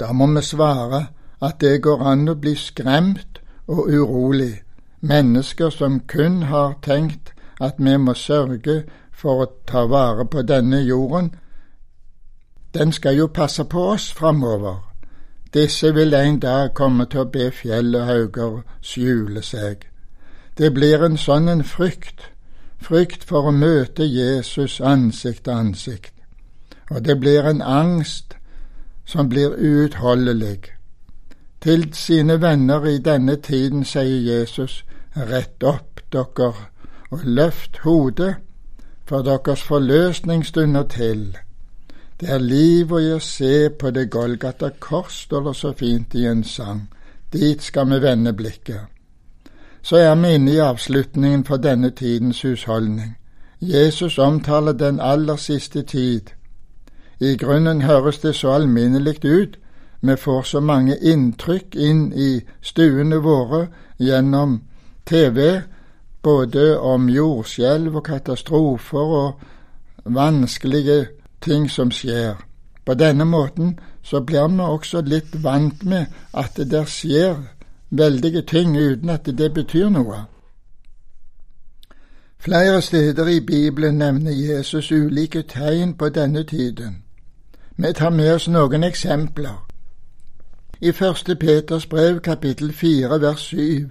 Da 0.00 0.12
må 0.12 0.26
vi 0.26 0.42
svare 0.42 1.06
at 1.42 1.60
det 1.60 1.82
går 1.82 2.02
an 2.02 2.28
å 2.28 2.34
bli 2.34 2.54
skremt 2.56 3.40
og 3.66 3.88
urolig, 3.88 4.62
mennesker 5.00 5.70
som 5.70 6.00
kun 6.00 6.42
har 6.42 6.78
tenkt 6.82 7.32
at 7.60 7.74
vi 7.78 7.96
må 7.96 8.14
sørge 8.14 8.82
for 9.12 9.44
å 9.44 9.50
ta 9.66 9.84
vare 9.86 10.24
på 10.24 10.42
denne 10.42 10.80
jorden. 10.82 11.30
Den 12.74 12.92
skal 12.92 13.16
jo 13.16 13.26
passe 13.26 13.64
på 13.64 13.86
oss 13.94 14.12
framover. 14.12 14.80
Disse 15.54 15.94
vil 15.94 16.14
en 16.14 16.40
dag 16.40 16.74
komme 16.74 17.06
til 17.06 17.22
å 17.22 17.30
be 17.30 17.50
fjell 17.54 17.94
og 17.94 18.06
hauger 18.08 18.62
skjule 18.82 19.42
seg. 19.42 19.84
Det 20.58 20.72
blir 20.74 21.04
en 21.06 21.18
sånn 21.18 21.48
en 21.48 21.62
frykt, 21.64 22.30
frykt 22.82 23.24
for 23.24 23.48
å 23.48 23.54
møte 23.54 24.06
Jesus 24.06 24.80
ansikt 24.80 25.44
til 25.44 25.54
ansikt, 25.54 26.14
og 26.90 27.04
det 27.06 27.16
blir 27.20 27.46
en 27.46 27.62
angst 27.62 28.34
som 29.04 29.28
blir 29.28 29.54
uutholdelig. 29.58 30.60
Til 31.60 31.94
sine 31.94 32.40
venner 32.40 32.84
i 32.84 32.98
denne 32.98 33.36
tiden 33.36 33.84
sier 33.84 34.20
Jesus, 34.20 34.84
rett 35.16 35.62
opp 35.62 36.00
dere 36.12 36.52
og 37.10 37.20
løft 37.24 37.78
hodet, 37.84 38.34
for 39.04 39.22
deres 39.22 39.62
forløsning 39.62 40.46
stunder 40.46 40.82
til. 40.82 41.36
Det 42.20 42.30
er 42.30 42.38
liv 42.38 42.92
å 42.92 43.00
gjøre 43.00 43.20
se 43.20 43.70
på 43.70 43.90
det 43.90 44.10
Golgata 44.10 44.70
kors, 44.80 45.22
står 45.26 45.48
det 45.48 45.56
så 45.56 45.72
fint 45.72 46.14
i 46.14 46.26
en 46.26 46.44
sang. 46.44 46.86
Dit 47.32 47.62
skal 47.62 47.90
vi 47.90 47.98
vende 48.02 48.32
blikket. 48.32 48.80
Så 49.82 49.96
er 49.96 50.14
vi 50.14 50.34
inne 50.34 50.52
i 50.52 50.62
avslutningen 50.62 51.44
for 51.44 51.56
denne 51.56 51.90
tidens 51.90 52.42
husholdning. 52.42 53.16
Jesus 53.60 54.18
omtaler 54.18 54.72
den 54.72 55.00
aller 55.00 55.36
siste 55.36 55.82
tid. 55.82 56.30
I 57.20 57.36
grunnen 57.36 57.82
høres 57.82 58.18
det 58.18 58.34
så 58.34 58.50
alminnelig 58.50 59.24
ut, 59.24 59.58
vi 60.00 60.16
får 60.16 60.42
så 60.42 60.60
mange 60.60 60.96
inntrykk 61.00 61.74
inn 61.74 62.12
i 62.12 62.40
stuene 62.62 63.16
våre 63.24 63.66
gjennom 63.98 64.58
TV, 65.06 65.62
både 66.22 66.78
om 66.78 67.08
jordskjelv 67.08 67.96
og 67.96 68.04
katastrofer 68.04 69.14
og 69.20 69.40
vanskelige 70.04 71.06
ting 71.40 71.70
som 71.70 71.90
skjer. 71.90 72.34
På 72.84 72.94
denne 72.94 73.24
måten 73.24 73.78
så 74.02 74.20
blir 74.20 74.48
vi 74.48 74.60
også 74.60 75.00
litt 75.00 75.42
vant 75.42 75.84
med 75.84 76.06
at 76.32 76.56
det 76.56 76.70
der 76.70 76.84
skjer 76.84 77.36
veldige 77.90 78.42
ting 78.42 78.76
uten 78.76 79.10
at 79.10 79.24
det 79.38 79.54
betyr 79.54 79.88
noe. 79.88 80.24
Flere 82.38 82.82
steder 82.82 83.28
i 83.28 83.40
Bibelen 83.40 83.94
nevner 83.98 84.32
Jesus 84.32 84.92
ulike 84.92 85.42
tegn 85.42 85.94
på 85.94 86.08
denne 86.08 86.44
tiden. 86.44 87.03
Vi 87.76 87.92
tar 87.92 88.10
med 88.10 88.34
oss 88.34 88.48
noen 88.48 88.84
eksempler. 88.84 89.66
I 90.80 90.92
første 90.92 91.34
Peters 91.36 91.86
brev 91.86 92.20
kapittel 92.20 92.72
fire 92.72 93.20
vers 93.20 93.40
syv, 93.40 93.88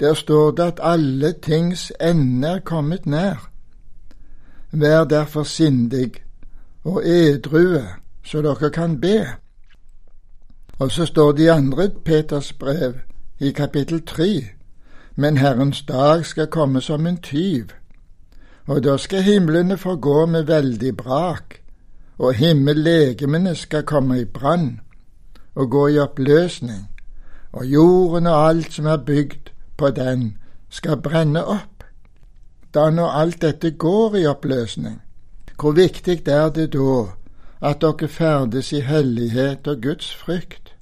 der 0.00 0.14
står 0.14 0.50
det 0.50 0.62
at 0.62 0.80
alle 0.82 1.32
tings 1.42 1.92
ende 2.00 2.48
er 2.48 2.60
kommet 2.60 3.06
nær. 3.06 3.50
Vær 4.72 5.04
derfor 5.04 5.42
sindig 5.42 6.12
og 6.84 7.02
edrue, 7.06 7.82
så 8.24 8.42
dere 8.42 8.70
kan 8.70 9.00
be. 9.00 9.26
Og 10.78 10.90
så 10.90 11.06
står 11.06 11.32
det 11.32 11.42
i 11.42 11.46
andre 11.46 11.90
Peters 12.04 12.52
brev, 12.52 12.94
i 13.38 13.50
kapittel 13.50 14.06
tre, 14.06 14.44
men 15.16 15.36
Herrens 15.36 15.82
dag 15.82 16.26
skal 16.26 16.46
komme 16.46 16.80
som 16.80 17.06
en 17.06 17.16
tyv, 17.16 17.64
og 18.66 18.84
da 18.84 18.96
skal 18.96 19.22
himlene 19.22 19.76
forgå 19.76 20.26
med 20.26 20.42
veldig 20.42 20.96
brak, 20.96 21.60
og 22.18 22.34
himmellegemene 22.34 23.54
skal 23.54 23.82
komme 23.82 24.20
i 24.20 24.24
brann 24.24 24.80
og 25.54 25.70
gå 25.70 25.86
i 25.88 25.98
oppløsning, 25.98 26.88
og 27.52 27.66
jorden 27.66 28.26
og 28.26 28.48
alt 28.48 28.72
som 28.72 28.86
er 28.86 28.96
bygd 28.96 29.50
på 29.76 29.90
den, 29.90 30.38
skal 30.70 31.00
brenne 31.02 31.44
opp. 31.44 31.84
Da 32.74 32.90
når 32.90 33.10
alt 33.10 33.42
dette 33.42 33.70
går 33.70 34.16
i 34.16 34.26
oppløsning, 34.26 35.02
hvor 35.60 35.72
viktig 35.72 36.28
er 36.28 36.48
det 36.48 36.72
da 36.72 37.04
at 37.60 37.80
dere 37.80 38.08
ferdes 38.08 38.72
i 38.72 38.80
hellighet 38.80 39.66
og 39.66 39.82
Guds 39.82 40.14
frykt, 40.14 40.74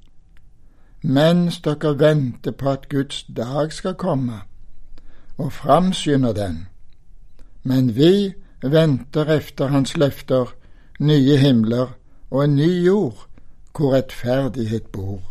mens 1.03 1.61
dere 1.65 1.99
venter 1.99 2.51
på 2.51 2.71
at 2.71 2.89
Guds 2.89 3.23
dag 3.37 3.73
skal 3.73 3.95
komme, 3.95 4.41
og 5.39 5.53
framskynder 5.53 6.33
den. 6.33 6.67
Men 7.63 7.97
vi 7.97 8.33
venter 8.63 9.25
efter 9.25 9.67
hans 9.67 9.97
løfter, 9.97 10.53
nye 10.99 11.37
himler 11.37 11.95
og 12.31 12.45
en 12.45 12.57
ny 12.57 12.71
jord, 12.87 13.27
hvor 13.77 13.95
rettferdighet 13.95 14.87
bor. 14.93 15.23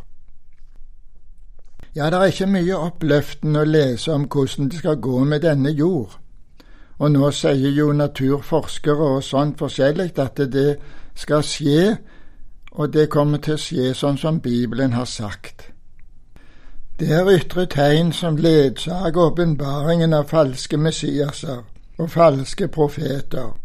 Ja, 1.95 2.09
det 2.09 2.13
er 2.13 2.31
ikke 2.31 2.47
mye 2.51 2.77
oppløftende 2.77 3.61
å 3.63 3.67
lese 3.69 4.11
om 4.13 4.27
hvordan 4.27 4.69
det 4.69 4.81
skal 4.81 4.99
gå 4.99 5.23
med 5.23 5.45
denne 5.45 5.71
jord. 5.71 6.17
Og 6.99 7.11
nå 7.11 7.29
sier 7.31 7.71
jo 7.75 7.91
naturforskere 7.95 9.07
og 9.15 9.23
sånn 9.23 9.55
forskjellig 9.59 10.11
at 10.19 10.41
det 10.51 10.67
skal 11.15 11.43
skje, 11.43 11.95
og 12.71 12.91
det 12.93 13.09
kommer 13.09 13.39
til 13.39 13.55
å 13.55 13.63
skje 13.63 13.93
sånn 13.95 14.19
som 14.19 14.41
Bibelen 14.43 14.93
har 14.93 15.07
sagt. 15.07 15.69
Det 16.99 17.11
er 17.11 17.31
ytre 17.31 17.65
tegn 17.71 18.11
som 18.15 18.37
ledsager 18.39 19.19
åpenbaringen 19.19 20.13
av 20.15 20.29
falske 20.31 20.77
Messiaser 20.77 21.63
og 21.97 22.11
falske 22.11 22.67
profeter. 22.67 23.55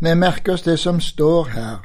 Vi 0.00 0.14
merker 0.14 0.52
oss 0.52 0.62
det 0.62 0.78
som 0.78 1.00
står 1.00 1.44
her. 1.44 1.76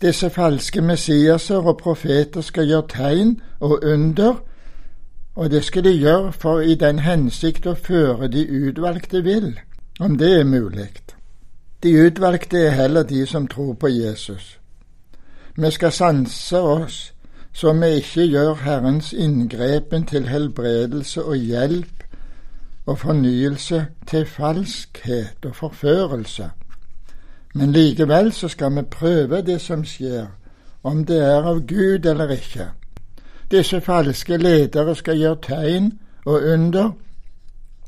Disse 0.00 0.30
falske 0.30 0.80
Messiaser 0.80 1.66
og 1.66 1.78
profeter 1.78 2.40
skal 2.40 2.66
gjøre 2.66 2.88
tegn 2.88 3.40
og 3.60 3.84
under, 3.84 4.34
og 5.34 5.50
det 5.50 5.64
skal 5.64 5.84
de 5.84 5.92
gjøre 5.92 6.32
for 6.32 6.60
i 6.60 6.74
den 6.74 6.98
hensikt 6.98 7.66
å 7.66 7.74
føre 7.74 8.28
de 8.28 8.46
utvalgte 8.46 9.22
vil, 9.22 9.58
om 10.00 10.18
det 10.18 10.32
er 10.40 10.44
mulig. 10.44 10.90
De 11.82 11.94
utvalgte 12.06 12.58
er 12.58 12.70
heller 12.70 13.02
de 13.02 13.26
som 13.26 13.46
tror 13.48 13.74
på 13.74 13.88
Jesus. 13.88 14.58
Vi 15.56 15.70
skal 15.70 15.92
sanse 15.92 16.58
oss 16.58 17.12
så 17.58 17.72
vi 17.72 17.86
ikke 17.98 18.22
gjør 18.22 18.54
Herrens 18.54 19.12
inngrepen 19.12 20.04
til 20.06 20.28
helbredelse 20.28 21.24
og 21.24 21.36
hjelp 21.36 22.04
og 22.86 22.98
fornyelse 22.98 23.86
til 24.06 24.26
falskhet 24.26 25.44
og 25.44 25.56
forførelse. 25.56 26.50
Men 27.54 27.72
likevel 27.72 28.32
så 28.32 28.48
skal 28.48 28.76
vi 28.76 28.82
prøve 28.82 29.42
det 29.42 29.60
som 29.60 29.84
skjer, 29.84 30.26
om 30.82 31.04
det 31.04 31.18
er 31.24 31.42
av 31.48 31.60
Gud 31.66 32.06
eller 32.06 32.30
ikke. 32.30 32.70
Disse 33.50 33.80
falske 33.80 34.36
ledere 34.36 34.94
skal 34.94 35.18
gjøre 35.18 35.42
tegn 35.42 35.92
og 36.26 36.42
under 36.52 36.90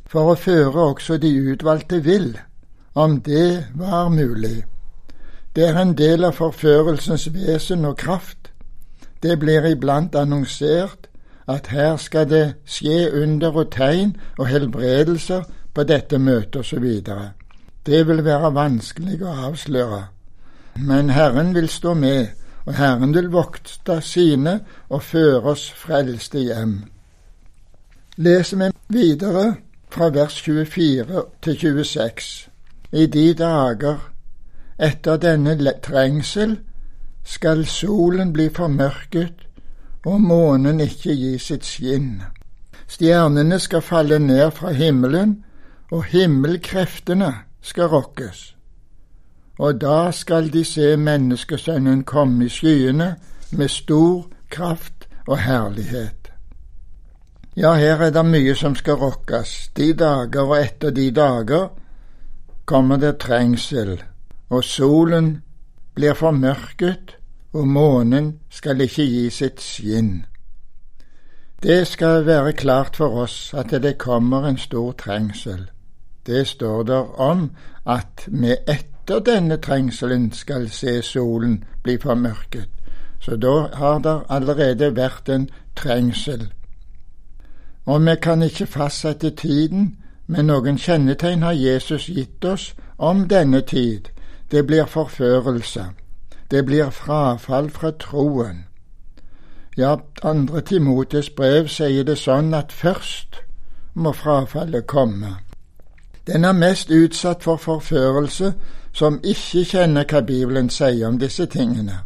for 0.06 0.32
å 0.32 0.38
føre 0.38 0.88
også 0.90 1.16
de 1.22 1.30
utvalgte 1.52 2.00
vill, 2.04 2.32
om 2.94 3.20
det 3.20 3.66
var 3.74 4.08
mulig. 4.08 4.64
Det 5.56 5.68
er 5.68 5.78
en 5.82 5.94
del 5.98 6.24
av 6.24 6.38
forførelsens 6.38 7.28
vesen 7.34 7.84
og 7.84 7.96
kraft 7.96 8.40
det 9.22 9.38
blir 9.38 9.66
iblant 9.68 10.14
annonsert 10.16 11.08
at 11.48 11.66
her 11.66 11.96
skal 11.96 12.28
det 12.30 12.54
skje 12.64 13.10
under 13.22 13.52
og 13.52 13.72
tegn 13.74 14.14
og 14.38 14.46
helbredelser 14.48 15.44
på 15.74 15.84
dette 15.84 16.18
møtet 16.18 16.56
osv. 16.62 16.86
Det 17.86 18.06
vil 18.06 18.24
være 18.24 18.54
vanskelig 18.54 19.22
å 19.24 19.34
avsløre. 19.48 20.02
Men 20.76 21.10
Herren 21.10 21.54
vil 21.54 21.68
stå 21.68 21.94
med, 21.94 22.26
og 22.66 22.74
Herren 22.74 23.14
vil 23.14 23.30
vokte 23.32 24.00
sine 24.04 24.60
og 24.88 25.02
føre 25.02 25.54
oss 25.54 25.70
frelste 25.70 26.38
hjem. 26.44 26.84
Leser 28.16 28.56
vi 28.56 28.70
videre 28.88 29.54
fra 29.90 30.10
vers 30.14 30.40
24 30.42 31.24
til 31.42 31.60
26. 31.60 32.48
I 32.92 33.06
de 33.06 33.34
dager 33.34 34.10
etter 34.78 35.16
denne 35.16 35.56
trengsel 35.82 36.58
skal 37.24 37.66
solen 37.66 38.32
bli 38.32 38.48
formørket 38.48 39.46
og 40.04 40.20
månen 40.20 40.80
ikke 40.80 41.14
gi 41.14 41.38
sitt 41.38 41.66
skinn. 41.66 42.22
Stjernene 42.88 43.58
skal 43.58 43.82
falle 43.82 44.18
ned 44.18 44.50
fra 44.56 44.72
himmelen, 44.72 45.44
og 45.90 46.04
himmelkreftene 46.04 47.32
skal 47.62 47.84
rokkes. 47.84 48.56
Og 49.58 49.80
da 49.80 50.10
skal 50.10 50.52
de 50.52 50.64
se 50.64 50.96
menneskesønnen 50.96 52.04
komme 52.04 52.44
i 52.44 52.48
skyene 52.48 53.16
med 53.50 53.68
stor 53.68 54.26
kraft 54.50 55.08
og 55.26 55.38
herlighet. 55.38 56.32
Ja, 57.56 57.74
her 57.74 58.00
er 58.00 58.10
det 58.10 58.24
mye 58.24 58.54
som 58.54 58.74
skal 58.74 58.94
rokkes. 58.94 59.70
De 59.76 59.92
dager 59.92 60.46
og 60.46 60.56
etter 60.60 60.90
de 60.90 61.10
dager 61.10 61.68
kommer 62.64 62.96
det 62.96 63.18
trengsel, 63.18 64.02
og 64.48 64.64
solen 64.64 65.42
blir 65.94 66.14
formørket, 66.14 67.16
og 67.52 67.66
månen 67.68 68.38
skal 68.50 68.80
ikke 68.80 69.04
gi 69.04 69.30
sitt 69.30 69.60
skinn. 69.60 70.24
Det 71.62 71.86
skal 71.86 72.26
være 72.26 72.52
klart 72.52 72.96
for 72.96 73.22
oss 73.24 73.54
at 73.54 73.74
det 73.82 73.98
kommer 73.98 74.46
en 74.48 74.58
stor 74.58 74.92
trengsel. 74.92 75.66
Det 76.30 76.46
står 76.46 76.82
der 76.82 77.20
om 77.20 77.50
at 77.86 78.26
vi 78.26 78.54
etter 78.68 79.18
denne 79.26 79.56
trengselen 79.56 80.28
skal 80.32 80.68
se 80.70 81.00
solen 81.02 81.64
bli 81.82 81.96
formørket. 81.98 82.68
Så 83.20 83.36
da 83.36 83.66
har 83.74 83.98
det 83.98 84.20
allerede 84.28 84.96
vært 84.96 85.28
en 85.28 85.48
trengsel. 85.76 86.52
Og 87.86 88.06
vi 88.06 88.14
kan 88.22 88.42
ikke 88.42 88.66
fastsette 88.66 89.30
tiden, 89.30 89.96
men 90.26 90.46
noen 90.46 90.78
kjennetegn 90.78 91.42
har 91.42 91.58
Jesus 91.58 92.06
gitt 92.06 92.44
oss 92.44 92.74
om 92.98 93.26
denne 93.28 93.60
tid. 93.60 94.14
Det 94.50 94.66
blir 94.66 94.86
forførelse. 94.86 95.84
Det 96.50 96.64
blir 96.66 96.90
frafall 96.90 97.70
fra 97.70 97.90
troen. 97.90 98.64
Ja, 99.76 99.96
andre 100.22 100.60
Timotes 100.60 101.30
brev 101.30 101.68
sier 101.68 102.04
det 102.04 102.18
sånn 102.18 102.54
at 102.54 102.72
først 102.72 103.42
må 103.94 104.12
frafallet 104.12 104.86
komme. 104.86 105.36
Den 106.26 106.44
er 106.44 106.52
mest 106.52 106.90
utsatt 106.90 107.42
for 107.42 107.56
forførelse 107.56 108.52
som 108.92 109.20
ikke 109.24 109.64
kjenner 109.64 110.04
hva 110.04 110.20
Bibelen 110.20 110.70
sier 110.70 111.08
om 111.08 111.18
disse 111.18 111.46
tingene. 111.46 112.00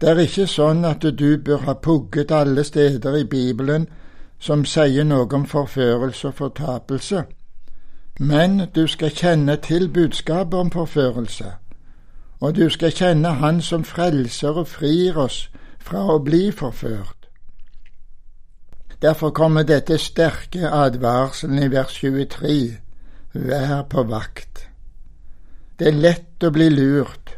Det 0.00 0.08
er 0.08 0.18
ikke 0.24 0.46
sånn 0.46 0.84
at 0.84 1.02
du 1.18 1.38
bør 1.38 1.66
ha 1.66 1.74
pugget 1.74 2.30
alle 2.30 2.64
steder 2.64 3.16
i 3.16 3.24
Bibelen 3.24 3.86
som 4.40 4.64
sier 4.64 5.04
noe 5.04 5.28
om 5.34 5.46
forførelse 5.46 6.28
og 6.28 6.34
fortapelse, 6.34 7.24
men 8.18 8.62
du 8.74 8.86
skal 8.86 9.10
kjenne 9.10 9.56
til 9.56 9.88
budskapet 9.88 10.58
om 10.58 10.70
forførelse 10.70 11.52
og 12.42 12.56
du 12.56 12.68
skal 12.68 12.90
kjenne 12.90 13.28
Han 13.28 13.60
som 13.62 13.84
frelser 13.84 14.48
og 14.48 14.68
frir 14.68 15.16
oss 15.16 15.50
fra 15.78 16.02
å 16.10 16.18
bli 16.18 16.50
forført. 16.50 17.28
Derfor 19.02 19.30
kommer 19.30 19.62
dette 19.62 19.98
sterke 19.98 20.70
advarselen 20.70 21.62
i 21.62 21.70
vers 21.70 21.94
23. 22.02 22.81
Vær 23.32 23.82
på 23.88 24.02
vakt. 24.02 24.68
Det 25.78 25.88
er 25.88 25.98
lett 25.98 26.44
å 26.44 26.52
bli 26.52 26.68
lurt 26.70 27.32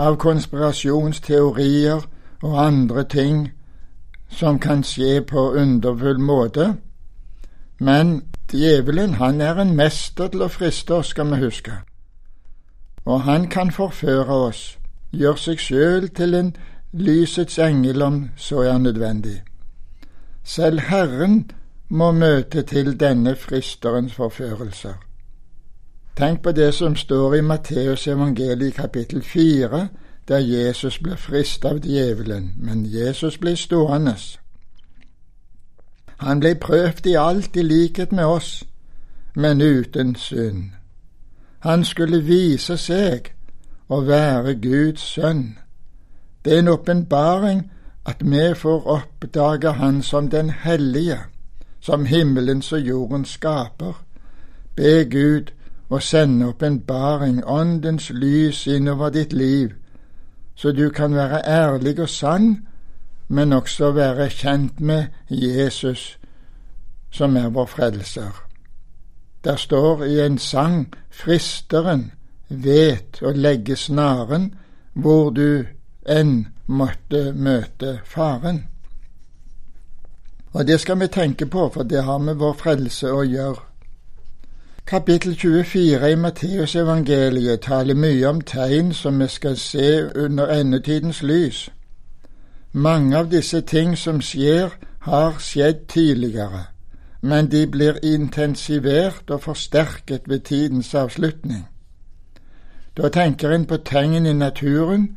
av 0.00 0.16
konspirasjonsteorier 0.18 2.02
og 2.42 2.58
andre 2.58 3.04
ting 3.04 3.44
som 4.32 4.58
kan 4.58 4.82
skje 4.82 5.20
på 5.28 5.50
underfull 5.60 6.18
måte, 6.18 6.72
men 7.78 8.22
djevelen 8.52 9.20
han 9.20 9.40
er 9.40 9.60
en 9.60 9.76
mester 9.76 10.32
til 10.32 10.46
å 10.46 10.52
friste 10.52 10.96
oss, 10.96 11.12
skal 11.12 11.34
vi 11.34 11.42
huske 11.44 11.82
og 13.04 13.20
han 13.20 13.48
kan 13.48 13.70
forføre 13.70 14.34
oss, 14.46 14.78
gjøre 15.12 15.38
seg 15.38 15.58
sjøl 15.60 16.08
til 16.14 16.34
en 16.34 16.52
lysets 16.92 17.58
engel 17.58 18.02
om 18.02 18.18
så 18.36 18.62
er 18.62 18.78
nødvendig. 18.78 19.42
Selv 20.44 20.80
Herren 20.88 21.50
må 21.92 22.12
møte 22.12 22.62
til 22.62 23.00
denne 23.00 23.34
fristerens 23.36 24.14
forførelser. 24.14 24.94
Tenk 26.16 26.42
på 26.42 26.52
det 26.52 26.74
som 26.74 26.96
står 26.96 27.34
i 27.34 27.40
Matteus 27.40 28.06
evangeliet 28.08 28.74
kapittel 28.74 29.22
fire, 29.22 29.88
der 30.28 30.38
Jesus 30.38 30.98
ble 30.98 31.16
frist 31.16 31.64
av 31.64 31.82
djevelen, 31.84 32.54
men 32.56 32.86
Jesus 32.86 33.36
ble 33.38 33.56
stående. 33.56 34.14
Han 36.16 36.40
ble 36.40 36.54
prøvd 36.54 37.06
i 37.06 37.16
alt 37.18 37.56
i 37.56 37.62
likhet 37.62 38.12
med 38.12 38.24
oss, 38.24 38.64
men 39.34 39.60
uten 39.60 40.14
synd. 40.14 40.70
Han 41.58 41.84
skulle 41.84 42.22
vise 42.24 42.76
seg 42.76 43.32
å 43.88 44.00
være 44.00 44.54
Guds 44.54 45.04
sønn. 45.14 45.58
Det 46.44 46.54
er 46.54 46.64
en 46.64 46.72
åpenbaring 46.72 47.66
at 48.06 48.24
vi 48.24 48.54
får 48.56 48.86
oppdage 48.86 49.72
Han 49.72 50.02
som 50.02 50.30
den 50.30 50.50
hellige, 50.50 51.18
som 51.82 52.06
himmelens 52.06 52.72
og 52.72 52.80
jordens 52.80 53.34
skaper. 53.36 53.98
Be 54.76 55.04
Gud 55.10 55.50
å 55.90 55.98
sende 56.00 56.48
åpenbaring, 56.52 57.42
åndens 57.44 58.10
lys 58.10 58.66
innover 58.66 59.10
ditt 59.12 59.32
liv, 59.32 59.74
så 60.54 60.72
du 60.72 60.88
kan 60.90 61.14
være 61.14 61.42
ærlig 61.48 61.98
og 62.00 62.08
sann, 62.08 62.66
men 63.28 63.52
også 63.52 63.90
være 63.92 64.30
kjent 64.30 64.80
med 64.80 65.04
Jesus, 65.28 66.18
som 67.10 67.36
er 67.36 67.48
vår 67.48 67.66
frelser. 67.66 68.32
Der 69.44 69.56
står 69.56 70.04
i 70.04 70.20
en 70.20 70.38
sang 70.38 70.86
Fristeren 71.10 72.12
vet 72.48 73.18
å 73.22 73.32
legge 73.34 73.76
snaren 73.76 74.52
hvor 74.92 75.30
du 75.30 75.64
enn 76.06 76.46
måtte 76.66 77.32
møte 77.32 77.98
faren. 78.04 78.62
Og 80.52 80.66
det 80.66 80.80
skal 80.80 81.00
vi 81.00 81.06
tenke 81.06 81.46
på, 81.46 81.70
for 81.74 81.82
det 81.82 82.04
har 82.04 82.18
med 82.18 82.34
vår 82.34 82.52
frelse 82.52 83.12
å 83.12 83.22
gjøre. 83.24 83.60
Kapittel 84.86 85.36
24 85.38 86.10
i 86.10 86.16
Matteusevangeliet 86.16 87.60
taler 87.60 87.94
mye 87.94 88.28
om 88.28 88.40
tegn 88.40 88.92
som 88.92 89.20
vi 89.20 89.28
skal 89.28 89.56
se 89.56 90.02
under 90.14 90.46
endetidens 90.46 91.22
lys. 91.22 91.68
Mange 92.72 93.16
av 93.16 93.30
disse 93.30 93.60
ting 93.60 93.96
som 93.96 94.20
skjer, 94.20 94.70
har 95.02 95.38
skjedd 95.38 95.86
tidligere, 95.88 96.66
men 97.20 97.48
de 97.50 97.66
blir 97.66 97.98
intensivert 98.02 99.30
og 99.30 99.40
forsterket 99.42 100.28
ved 100.28 100.40
tidens 100.40 100.94
avslutning. 100.94 101.66
Da 102.96 103.08
tenker 103.08 103.50
en 103.50 103.66
på 103.66 103.76
tegn 103.76 104.26
i 104.26 104.32
naturen, 104.32 105.16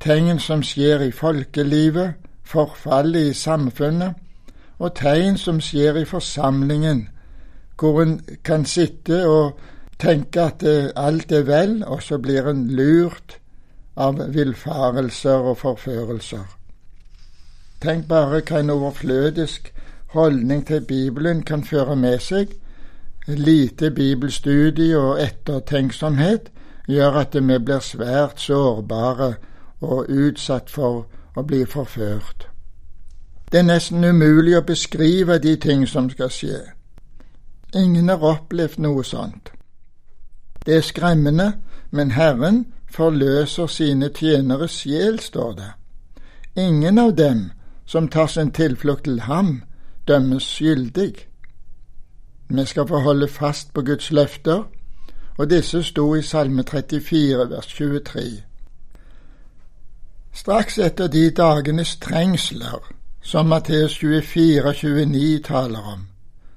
tegn 0.00 0.38
som 0.38 0.62
skjer 0.62 1.06
i 1.06 1.10
folkelivet, 1.10 2.14
forfallet 2.44 3.30
i 3.30 3.32
samfunnet, 3.32 4.23
og 4.78 4.94
tegn 4.94 5.38
som 5.38 5.60
skjer 5.60 6.00
i 6.00 6.04
forsamlingen, 6.04 7.08
hvor 7.78 8.02
en 8.02 8.20
kan 8.44 8.64
sitte 8.64 9.24
og 9.28 9.60
tenke 9.98 10.42
at 10.42 10.64
alt 10.96 11.32
er 11.32 11.46
vel, 11.46 11.84
og 11.86 12.02
så 12.02 12.18
blir 12.18 12.48
en 12.50 12.66
lurt 12.70 13.38
av 13.96 14.18
villfarelser 14.34 15.48
og 15.50 15.58
forførelser. 15.58 16.44
Tenk 17.82 18.08
bare 18.08 18.40
hva 18.40 18.60
en 18.60 18.70
overflødisk 18.70 19.72
holdning 20.14 20.66
til 20.66 20.80
Bibelen 20.80 21.42
kan 21.42 21.64
føre 21.64 21.96
med 21.96 22.18
seg. 22.18 22.54
Lite 23.26 23.90
bibelstudie 23.90 24.98
og 24.98 25.20
ettertenksomhet 25.22 26.50
gjør 26.88 27.20
at 27.20 27.36
vi 27.36 27.58
blir 27.58 27.84
svært 27.84 28.40
sårbare 28.40 29.34
og 29.80 30.08
utsatt 30.08 30.70
for 30.70 31.04
å 31.36 31.42
bli 31.42 31.64
forført. 31.66 32.48
Det 33.52 33.58
er 33.58 33.66
nesten 33.68 34.04
umulig 34.04 34.56
å 34.58 34.64
beskrive 34.66 35.38
de 35.38 35.56
ting 35.56 35.88
som 35.88 36.10
skal 36.10 36.30
skje. 36.30 36.60
Ingen 37.74 38.08
har 38.08 38.22
opplevd 38.22 38.78
noe 38.78 39.04
sånt. 39.04 39.50
Det 40.66 40.76
er 40.76 40.80
skremmende, 40.80 41.52
men 41.90 42.10
Herren 42.10 42.66
forløser 42.90 43.66
sine 43.66 44.08
tjeneres 44.14 44.80
sjel, 44.80 45.20
står 45.20 45.52
det. 45.52 45.70
Ingen 46.56 46.98
av 46.98 47.14
dem 47.16 47.50
som 47.86 48.08
tar 48.08 48.26
sin 48.26 48.50
tilflukt 48.50 49.04
til 49.04 49.20
ham, 49.20 49.62
dømmes 50.08 50.42
skyldig. 50.42 51.14
Vi 52.48 52.64
skal 52.64 52.88
få 52.88 52.98
holde 52.98 53.28
fast 53.28 53.74
på 53.74 53.82
Guds 53.82 54.10
løfter, 54.10 54.62
og 55.38 55.50
disse 55.50 55.82
sto 55.82 56.14
i 56.14 56.22
Salme 56.22 56.62
34, 56.62 57.50
vers 57.50 57.66
23. 57.66 58.42
Straks 60.32 60.78
etter 60.78 61.06
de 61.06 61.30
dagenes 61.30 61.96
trengsler, 61.96 62.93
som 63.24 63.46
Matteus 63.46 63.98
24 63.98 64.72
29 64.72 65.42
taler 65.42 65.80
om, 65.94 66.06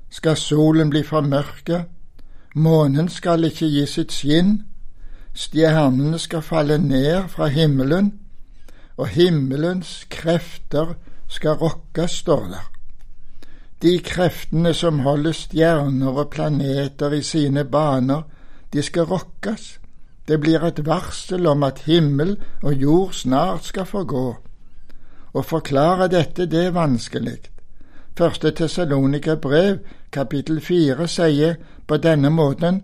skal 0.10 0.36
solen 0.36 0.90
bli 0.92 1.04
formørket, 1.04 1.86
månen 2.56 3.08
skal 3.10 3.48
ikke 3.48 3.70
gi 3.72 3.86
sitt 3.88 4.12
skinn, 4.12 4.58
stjernene 5.32 6.20
skal 6.20 6.44
falle 6.44 6.76
ned 6.78 7.30
fra 7.32 7.48
himmelen, 7.48 8.12
og 8.98 9.08
himmelens 9.14 10.04
krefter 10.10 10.98
skal 11.28 11.56
rokkes, 11.62 12.12
står 12.12 12.44
der. 12.52 12.66
De 13.82 14.00
kreftene 14.04 14.74
som 14.74 15.00
holder 15.06 15.38
stjerner 15.38 16.20
og 16.20 16.32
planeter 16.34 17.14
i 17.16 17.22
sine 17.22 17.64
baner, 17.64 18.26
de 18.74 18.84
skal 18.84 19.08
rokkes. 19.08 19.78
Det 20.28 20.40
blir 20.42 20.66
et 20.68 20.84
varsel 20.86 21.48
om 21.48 21.64
at 21.64 21.86
himmel 21.86 22.36
og 22.64 22.74
jord 22.74 23.14
snart 23.14 23.70
skal 23.70 23.86
forgå. 23.86 24.26
Å 25.38 25.44
forklare 25.46 26.08
dette, 26.10 26.48
det 26.50 26.64
er 26.66 26.74
vanskelig. 26.74 27.38
Første 28.18 28.52
Tessalonika 28.58 29.36
brev, 29.38 29.84
kapittel 30.12 30.62
fire, 30.66 31.06
sier 31.08 31.60
på 31.88 31.98
denne 32.02 32.32
måten 32.34 32.82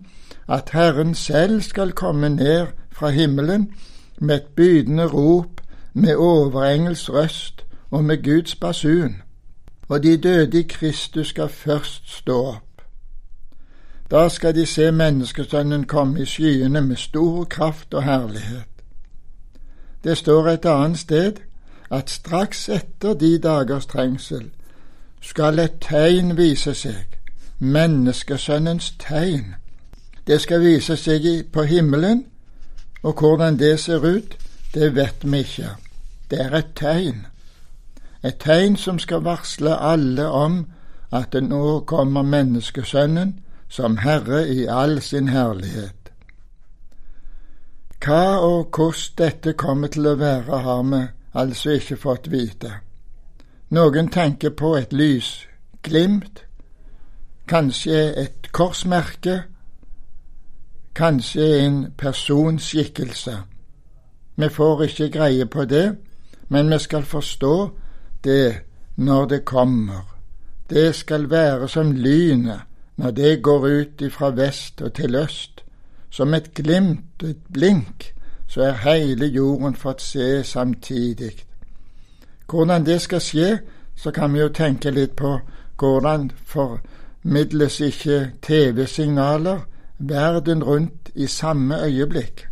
at 0.48 0.70
Herren 0.78 1.16
selv 1.18 1.63
skal 1.66 1.96
komme 1.98 2.30
ned 2.30 2.68
fra 2.92 3.10
himmelen 3.10 3.72
med 4.20 4.36
et 4.36 4.52
bydende 4.56 5.08
rop, 5.10 5.62
med 5.94 6.16
overengels 6.16 7.10
røst 7.10 7.63
og 7.92 8.04
med 8.04 8.24
Guds 8.24 8.56
basun, 8.56 9.16
og 9.89 10.04
de 10.04 10.18
døde 10.18 10.60
i 10.60 10.68
Kristus 10.70 11.28
skal 11.34 11.50
først 11.50 12.12
stå 12.20 12.38
opp. 12.48 12.82
Da 14.12 14.30
skal 14.30 14.56
de 14.56 14.66
se 14.66 14.92
menneskesønnen 14.92 15.88
komme 15.89 16.22
i 16.22 16.26
skyene 16.26 16.82
med 16.82 16.98
stor 17.02 17.44
kraft 17.44 17.94
og 17.94 18.04
herlighet. 18.04 18.70
Det 20.04 20.18
står 20.18 20.48
et 20.48 20.66
annet 20.66 21.00
sted 21.00 21.42
at 21.94 22.10
straks 22.10 22.70
etter 22.70 23.14
de 23.14 23.38
dagers 23.38 23.86
trengsel 23.86 24.50
skal 25.22 25.60
et 25.60 25.76
tegn 25.82 26.34
vise 26.38 26.74
seg, 26.76 27.18
menneskesønnens 27.60 28.92
tegn. 29.00 29.54
Det 30.28 30.42
skal 30.42 30.64
vise 30.64 30.98
seg 31.00 31.28
på 31.54 31.64
himmelen, 31.70 32.26
og 33.04 33.20
hvordan 33.20 33.60
det 33.60 33.80
ser 33.80 34.04
ut, 34.04 34.36
det 34.74 34.96
vet 34.96 35.24
vi 35.24 35.44
ikke. 35.46 35.76
Det 36.32 36.42
er 36.42 36.58
et 36.58 36.76
tegn. 36.76 37.26
Et 38.24 38.38
tegn 38.40 38.78
som 38.78 39.00
skal 39.00 39.24
varsle 39.24 39.76
alle 39.78 40.28
om 40.28 40.66
at 41.12 41.34
det 41.34 41.44
nå 41.46 41.80
kommer 41.88 42.24
menneskesønnen 42.26 43.40
som 43.70 43.98
Herre 43.98 44.48
i 44.48 44.66
all 44.66 45.02
sin 45.02 45.28
herlighet. 45.28 46.12
Hva 48.04 48.40
og 48.44 48.72
hvordan 48.76 49.18
dette 49.18 49.54
kommer 49.54 49.88
til 49.88 50.08
å 50.08 50.16
være, 50.20 50.58
har 50.66 50.82
vi 50.90 51.04
altså 51.34 51.69
ikke 51.69 51.98
fått 51.98 52.32
vite. 52.32 52.72
Noen 53.74 54.10
tenker 54.13 54.54
på 54.54 54.76
et 54.78 54.93
lysglimt, 54.93 56.43
kanskje 57.48 58.02
et 58.22 58.52
korsmerke, 58.52 59.41
kanskje 60.96 61.48
en 61.65 61.80
personskikkelse. 61.98 63.38
Vi 64.36 64.50
får 64.50 64.84
ikke 64.84 65.10
greie 65.10 65.46
på 65.46 65.65
det, 65.65 65.96
men 66.50 66.69
vi 66.69 66.80
skal 66.80 67.04
forstå 67.04 67.56
det 68.24 68.62
når 68.96 69.26
det 69.26 69.46
kommer. 69.46 70.06
Det 70.69 70.96
skal 70.96 71.30
være 71.30 71.67
som 71.69 71.91
lynet 71.91 72.62
når 72.96 73.12
det 73.12 73.43
går 73.43 73.67
ut 73.67 74.04
fra 74.12 74.30
vest 74.30 74.82
og 74.82 74.93
til 74.93 75.15
øst. 75.15 75.63
Som 76.10 76.34
et 76.34 76.54
glimt, 76.54 77.24
et 77.24 77.41
blink, 77.54 78.12
så 78.54 78.62
er 78.62 78.72
hele 78.72 79.26
jorden 79.26 79.76
fått 79.76 80.02
se 80.02 80.44
samtidig. 80.44 81.46
Hvordan 82.50 82.86
det 82.86 83.02
skal 83.02 83.22
skje, 83.22 83.60
så 83.96 84.12
kan 84.12 84.34
vi 84.34 84.39
jo 84.39 84.50
tenke 84.54 84.92
litt 84.92 85.16
på 85.18 85.39
hvordan 85.80 86.28
formidles 86.46 87.80
ikke 87.80 88.32
TV-signaler 88.42 89.63
verden 89.98 90.63
rundt 90.63 91.10
i 91.16 91.28
samme 91.28 91.82
øyeblikk. 91.86 92.48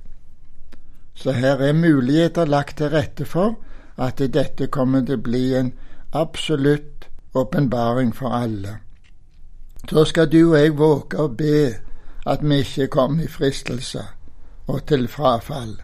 Så 1.14 1.32
her 1.32 1.62
er 1.62 1.74
muligheter 1.74 2.46
lagt 2.46 2.78
til 2.78 2.90
rette 2.90 3.26
for 3.26 3.60
at 3.98 4.18
dette 4.18 4.68
kommer 4.68 5.06
til 5.06 5.20
å 5.20 5.22
bli 5.22 5.44
en 5.54 5.72
absolutt 6.14 7.10
åpenbaring 7.34 8.16
for 8.16 8.34
alle. 8.34 8.80
Så 9.90 10.06
skal 10.06 10.32
du 10.32 10.50
og 10.50 10.58
jeg 10.58 10.78
våge 10.78 11.22
å 11.22 11.28
be 11.28 11.76
at 12.26 12.42
vi 12.42 12.60
ikke 12.66 12.88
kommer 12.88 13.24
i 13.24 13.28
fristelse 13.28 14.02
og 14.68 14.86
til 14.88 15.08
frafall. 15.08 15.78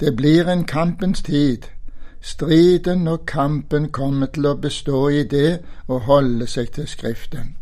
Det 0.00 0.16
blir 0.16 0.48
en 0.48 0.64
kampens 0.64 1.22
tid 1.22 1.66
Striden 2.20 3.08
og 3.08 3.26
kampen 3.26 3.88
kommer 3.92 4.26
til 4.26 4.46
å 4.46 4.54
bestå 4.54 5.08
i 5.08 5.22
det 5.22 5.60
å 5.86 5.98
holde 5.98 6.46
seg 6.46 6.72
til 6.74 6.88
Skriften. 6.90 7.54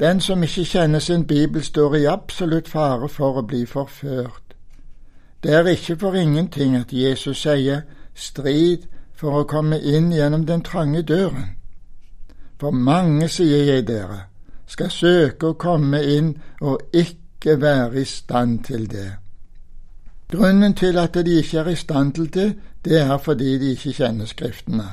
Den 0.00 0.20
som 0.20 0.42
ikke 0.42 0.64
kjenner 0.64 0.98
sin 0.98 1.26
bibel, 1.26 1.62
står 1.62 1.96
i 1.96 2.06
absolutt 2.08 2.68
fare 2.68 3.08
for 3.08 3.38
å 3.38 3.46
bli 3.46 3.66
forført. 3.66 4.56
Det 5.42 5.52
er 5.54 5.68
ikke 5.68 5.98
for 6.00 6.16
ingenting 6.16 6.76
at 6.76 6.92
Jesus 6.92 7.42
sier 7.44 7.82
strid 8.14 8.88
for 9.14 9.42
å 9.42 9.44
komme 9.44 9.78
inn 9.78 10.12
gjennom 10.12 10.46
den 10.46 10.62
trange 10.62 11.02
døren. 11.02 11.52
For 12.58 12.70
mange, 12.70 13.28
sier 13.28 13.64
jeg 13.66 13.86
dere, 13.86 14.24
skal 14.66 14.90
søke 14.90 15.52
å 15.52 15.58
komme 15.58 16.02
inn 16.02 16.36
og 16.60 16.80
ikke 16.92 17.60
være 17.60 18.00
i 18.00 18.04
stand 18.04 18.64
til 18.64 18.88
det. 18.90 19.21
Grunnen 20.32 20.74
til 20.74 20.98
at 20.98 21.14
de 21.14 21.30
ikke 21.30 21.58
er 21.58 21.68
i 21.68 21.76
stand 21.76 22.12
til 22.12 22.34
det, 22.34 22.54
det 22.84 23.00
er 23.00 23.18
fordi 23.18 23.58
de 23.58 23.70
ikke 23.70 23.92
kjenner 23.92 24.26
Skriftene, 24.26 24.88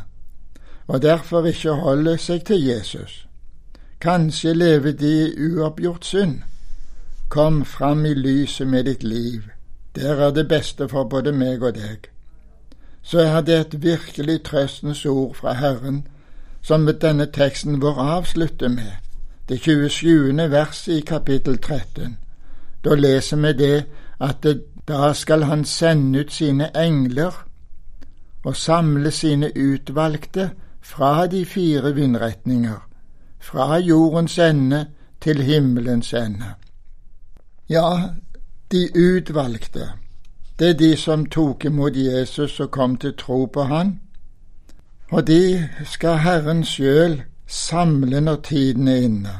og 0.87 1.01
derfor 1.01 1.45
ikke 1.45 1.71
holder 1.71 2.17
seg 2.17 2.43
til 2.45 2.65
Jesus. 2.65 3.25
Kanskje 4.01 4.53
lever 4.53 4.91
de 4.91 5.13
i 5.27 5.47
uoppgjort 5.47 6.05
synd. 6.05 6.41
Kom 7.29 7.65
fram 7.65 8.05
i 8.05 8.13
lyset 8.13 8.67
med 8.67 8.83
ditt 8.83 9.03
liv. 9.03 9.41
Der 9.95 10.13
er 10.13 10.31
det 10.31 10.47
beste 10.47 10.89
for 10.89 11.03
både 11.03 11.31
meg 11.31 11.63
og 11.63 11.75
deg. 11.75 12.09
Så 13.01 13.19
er 13.19 13.41
det 13.41 13.59
et 13.59 13.83
virkelig 13.83 14.43
trøstens 14.43 15.05
ord 15.05 15.35
fra 15.35 15.53
Herren, 15.53 16.07
som 16.61 16.87
denne 17.01 17.25
teksten 17.25 17.81
vår 17.81 17.99
avslutter 17.99 18.69
med, 18.69 18.91
det 19.49 19.59
27. 19.59 20.49
verset 20.49 20.93
i 20.93 20.99
kapittel 20.99 21.57
13. 21.57 22.17
Da 22.83 22.95
leser 22.95 23.37
vi 23.37 23.53
det 23.53 23.85
at 24.19 24.43
det, 24.43 24.61
da 24.89 25.13
skal 25.13 25.43
han 25.43 25.65
sende 25.65 26.19
ut 26.19 26.31
sine 26.33 26.71
engler 26.75 27.45
og 28.43 28.55
samle 28.55 29.11
sine 29.11 29.51
utvalgte 29.57 30.49
fra 30.81 31.27
de 31.27 31.45
fire 31.45 31.93
vindretninger, 31.95 32.79
fra 33.39 33.77
jordens 33.77 34.39
ende 34.39 34.85
til 35.21 35.41
himmelens 35.41 36.13
ende. 36.13 36.53
Ja, 37.69 38.09
de 38.71 38.87
utvalgte, 38.95 39.91
det 40.59 40.69
er 40.69 40.73
de 40.73 40.95
som 40.97 41.25
tok 41.25 41.65
imot 41.65 41.95
Jesus 41.95 42.59
og 42.59 42.71
kom 42.71 42.97
til 42.97 43.13
tro 43.17 43.45
på 43.45 43.63
Han. 43.63 43.99
Og 45.11 45.27
de 45.27 45.69
skal 45.85 46.17
Herren 46.17 46.63
sjøl 46.65 47.21
samle 47.47 48.21
når 48.21 48.35
tiden 48.35 48.87
er 48.87 48.95
inne. 48.95 49.35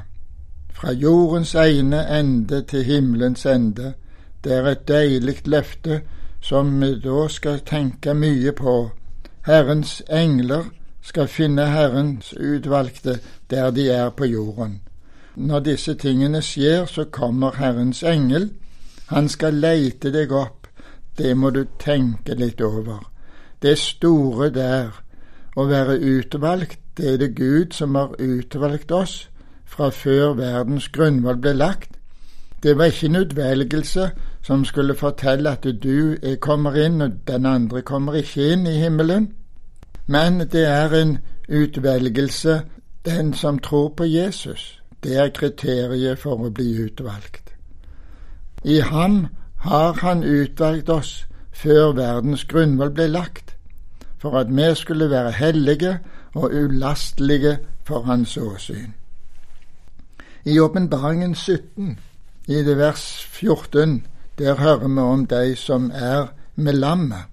Fra 0.74 0.92
jordens 0.92 1.56
ene 1.56 2.20
ende 2.20 2.62
til 2.62 2.84
himmelens 2.84 3.46
ende. 3.46 3.94
Det 4.44 4.54
er 4.54 4.68
et 4.72 4.88
deilig 4.88 5.48
løfte 5.48 6.02
som 6.42 6.82
vi 6.82 6.94
da 7.04 7.28
skal 7.28 7.60
tenke 7.68 8.14
mye 8.14 8.52
på. 8.56 8.76
Herrens 9.48 10.02
engler 10.10 10.70
skal 11.02 11.28
finne 11.28 11.66
Herrens 11.66 12.34
utvalgte 12.34 13.20
der 13.50 13.72
de 13.72 13.90
er 13.90 14.10
på 14.10 14.26
jorden. 14.26 14.80
Når 15.36 15.60
disse 15.60 15.94
tingene 15.96 16.42
skjer, 16.42 16.86
så 16.86 17.06
kommer 17.06 17.56
Herrens 17.56 18.04
engel. 18.04 18.50
Han 19.08 19.30
skal 19.30 19.54
leite 19.54 20.12
deg 20.12 20.32
opp. 20.32 20.68
Det 21.18 21.36
må 21.38 21.50
du 21.50 21.66
tenke 21.80 22.36
litt 22.36 22.62
over. 22.62 23.04
Det 23.62 23.78
store 23.78 24.50
der, 24.56 24.92
å 25.56 25.66
være 25.68 26.00
utvalgt, 26.00 26.80
det 26.98 27.14
er 27.14 27.18
det 27.18 27.36
Gud 27.36 27.74
som 27.76 27.96
har 27.96 28.16
utvalgt 28.20 28.92
oss 28.92 29.30
fra 29.66 29.90
før 29.92 30.34
verdens 30.40 30.88
grunnvoll 30.96 31.40
ble 31.44 31.54
lagt. 31.54 31.96
Det 32.64 32.78
var 32.78 32.92
ikke 32.92 33.08
en 33.08 33.22
utvelgelse 33.24 34.10
som 34.42 34.66
skulle 34.66 34.96
fortelle 34.96 35.50
at 35.50 35.68
du 35.84 36.16
kommer 36.42 36.76
inn, 36.76 37.02
og 37.02 37.12
den 37.28 37.46
andre 37.46 37.82
kommer 37.82 38.14
ikke 38.14 38.54
inn 38.54 38.68
i 38.68 38.80
himmelen. 38.80 39.34
Men 40.08 40.40
det 40.40 40.66
er 40.68 40.94
en 41.02 41.18
utvelgelse, 41.50 42.62
den 43.06 43.34
som 43.34 43.60
tror 43.60 43.90
på 43.98 44.04
Jesus. 44.04 44.82
Det 45.04 45.18
er 45.18 45.30
kriteriet 45.30 46.20
for 46.20 46.46
å 46.46 46.50
bli 46.50 46.74
utvalgt. 46.84 47.54
I 48.64 48.80
ham 48.80 49.28
har 49.64 49.94
han 50.02 50.24
utvalgt 50.24 50.90
oss 50.90 51.28
før 51.52 51.94
verdens 51.96 52.46
grunnvoll 52.46 52.92
ble 52.96 53.08
lagt, 53.08 53.56
for 54.18 54.40
at 54.40 54.52
vi 54.52 54.76
skulle 54.76 55.10
være 55.10 55.32
hellige 55.32 56.00
og 56.34 56.54
ulastelige 56.54 57.58
for 57.84 58.02
hans 58.02 58.38
åsyn. 58.38 58.94
I 60.46 60.60
Åpenbaringen 60.60 61.36
17, 61.36 62.00
i 62.48 62.64
det 62.64 62.78
vers 62.78 63.28
14, 63.32 64.06
der 64.40 64.56
hører 64.56 64.88
vi 64.88 65.00
om 65.00 65.26
de 65.26 65.56
som 65.56 65.92
er 65.94 66.28
med 66.56 66.74
lammet. 66.74 67.26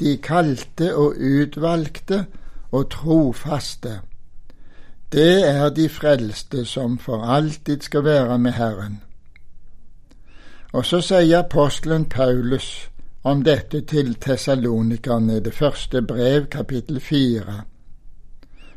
De 0.00 0.16
kalte 0.16 0.96
og 0.96 1.14
utvalgte 1.18 2.26
og 2.72 2.90
trofaste. 2.90 4.00
Det 5.12 5.48
er 5.48 5.68
de 5.68 5.88
frelste 5.88 6.64
som 6.64 6.98
for 6.98 7.24
alltid 7.24 7.80
skal 7.80 8.04
være 8.04 8.38
med 8.38 8.52
Herren. 8.52 9.02
Og 10.72 10.84
så 10.84 11.00
sier 11.00 11.38
apostelen 11.38 12.04
Paulus 12.04 12.90
om 13.24 13.42
dette 13.42 13.80
til 13.80 14.14
tessalonikerne, 14.14 15.40
det 15.40 15.54
første 15.54 16.02
brev, 16.02 16.46
kapittel 16.46 17.00
fire. 17.00 17.62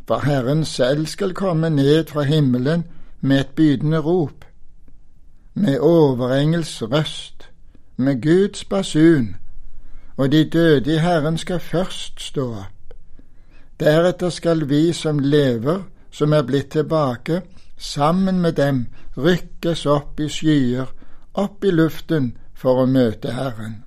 For 0.07 0.25
Herren 0.25 0.65
selv 0.65 1.05
skal 1.05 1.33
komme 1.33 1.69
ned 1.69 2.07
fra 2.07 2.21
himmelen 2.21 2.83
med 3.21 3.39
et 3.39 3.47
bydende 3.55 3.97
rop, 3.97 4.45
med 5.53 5.79
overengels 5.79 6.81
røst, 6.81 7.48
med 7.99 8.21
Guds 8.21 8.65
basun, 8.65 9.35
og 10.17 10.31
de 10.31 10.49
døde 10.49 10.93
i 10.93 10.97
Herren 10.97 11.37
skal 11.37 11.59
først 11.59 12.21
stå 12.21 12.51
opp. 12.51 12.93
Deretter 13.79 14.29
skal 14.29 14.69
vi 14.69 14.93
som 14.93 15.19
lever, 15.19 15.83
som 16.11 16.33
er 16.33 16.41
blitt 16.41 16.71
tilbake, 16.71 17.41
sammen 17.77 18.41
med 18.41 18.53
dem 18.53 18.87
rykkes 19.17 19.85
opp 19.85 20.19
i 20.19 20.27
skyer, 20.29 20.85
opp 21.33 21.63
i 21.63 21.71
luften 21.71 22.37
for 22.53 22.83
å 22.83 22.85
møte 22.85 23.31
Herren. 23.31 23.83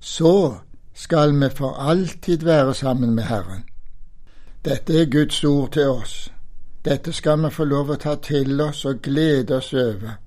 Så 0.00 0.58
skal 0.94 1.34
vi 1.40 1.48
for 1.50 1.78
alltid 1.78 2.42
være 2.42 2.74
sammen 2.74 3.14
med 3.14 3.24
Herren. 3.24 3.64
Dette 4.64 5.00
er 5.00 5.10
Guds 5.10 5.44
ord 5.44 5.72
til 5.72 5.88
oss. 5.88 6.32
Dette 6.84 7.12
skal 7.12 7.42
vi 7.44 7.50
få 7.50 7.64
lov 7.64 7.90
å 7.90 7.96
ta 7.96 8.14
til 8.14 8.60
oss 8.60 8.84
og 8.84 9.02
glede 9.02 9.56
oss 9.56 9.72
over. 9.74 10.18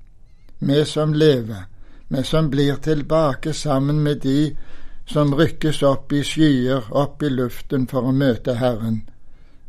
Vi 0.60 0.86
som 0.86 1.14
lever, 1.14 1.68
vi 2.08 2.24
som 2.24 2.50
blir 2.50 2.76
tilbake 2.76 3.54
sammen 3.54 4.00
med 4.00 4.16
de 4.16 4.56
som 5.06 5.34
rykkes 5.34 5.84
opp 5.84 6.14
i 6.14 6.24
skyer, 6.24 6.92
opp 6.92 7.24
i 7.24 7.30
luften 7.30 7.88
for 7.88 8.10
å 8.10 8.12
møte 8.12 8.56
Herren. 8.58 9.04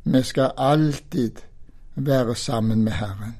Vi 0.04 0.22
skal 0.22 0.52
alltid 0.56 1.42
være 1.94 2.34
sammen 2.34 2.84
med 2.84 2.92
Herren. 2.92 3.36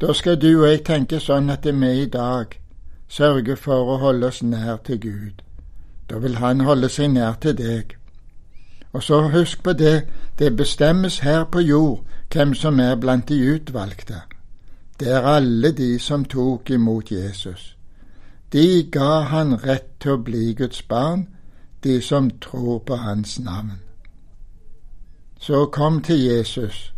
Da 0.00 0.12
skal 0.12 0.40
du 0.40 0.50
og 0.62 0.68
jeg 0.68 0.84
tenke 0.84 1.20
sånn 1.20 1.50
at 1.50 1.66
vi 1.66 1.90
i 2.02 2.06
dag 2.06 2.58
sørger 3.08 3.56
for 3.56 3.94
å 3.94 3.98
holde 4.02 4.26
oss 4.26 4.42
nær 4.42 4.76
til 4.84 5.00
Gud. 5.00 5.42
Da 6.10 6.18
vil 6.18 6.36
Han 6.36 6.60
holde 6.60 6.88
seg 6.88 7.10
nær 7.10 7.38
til 7.40 7.56
deg. 7.56 7.96
Og 8.92 9.02
så 9.02 9.20
husk 9.28 9.62
på 9.62 9.72
det, 9.72 10.08
det 10.38 10.56
bestemmes 10.56 11.18
her 11.18 11.44
på 11.44 11.60
jord 11.60 12.04
hvem 12.32 12.54
som 12.54 12.80
er 12.80 12.96
blant 12.96 13.28
de 13.28 13.38
utvalgte. 13.54 14.22
Det 15.00 15.08
er 15.08 15.22
alle 15.22 15.72
de 15.72 15.98
som 15.98 16.24
tok 16.24 16.70
imot 16.70 17.10
Jesus. 17.10 17.73
De 18.54 18.82
ga 18.90 19.24
han 19.32 19.56
rett 19.58 19.88
til 19.98 20.14
å 20.14 20.20
bli 20.22 20.52
Guds 20.54 20.82
barn, 20.86 21.24
de 21.82 21.98
som 22.00 22.28
tror 22.38 22.84
på 22.86 23.00
hans 23.02 23.40
navn. 23.42 23.80
Så 25.40 25.64
kom 25.74 25.98
til 26.06 26.22
Jesus, 26.22 26.92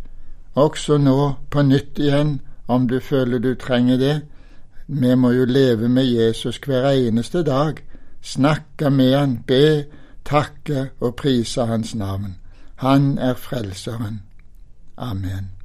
også 0.53 0.99
nå 1.01 1.33
på 1.49 1.65
nytt 1.65 1.97
igjen, 1.99 2.37
om 2.67 2.85
du 2.87 2.99
føler 2.99 3.41
du 3.41 3.55
trenger 3.55 3.97
det. 3.97 4.15
Vi 4.87 5.15
må 5.15 5.33
jo 5.33 5.49
leve 5.49 5.89
med 5.89 6.05
Jesus 6.05 6.61
hver 6.61 6.91
eneste 6.91 7.41
dag, 7.43 7.81
snakke 8.21 8.93
med 8.93 9.17
han, 9.17 9.37
be, 9.47 9.85
takke 10.25 10.89
og 10.99 11.15
prise 11.15 11.65
hans 11.65 11.95
navn. 11.95 12.37
Han 12.85 13.17
er 13.17 13.33
frelseren. 13.33 14.21
Amen. 14.97 15.56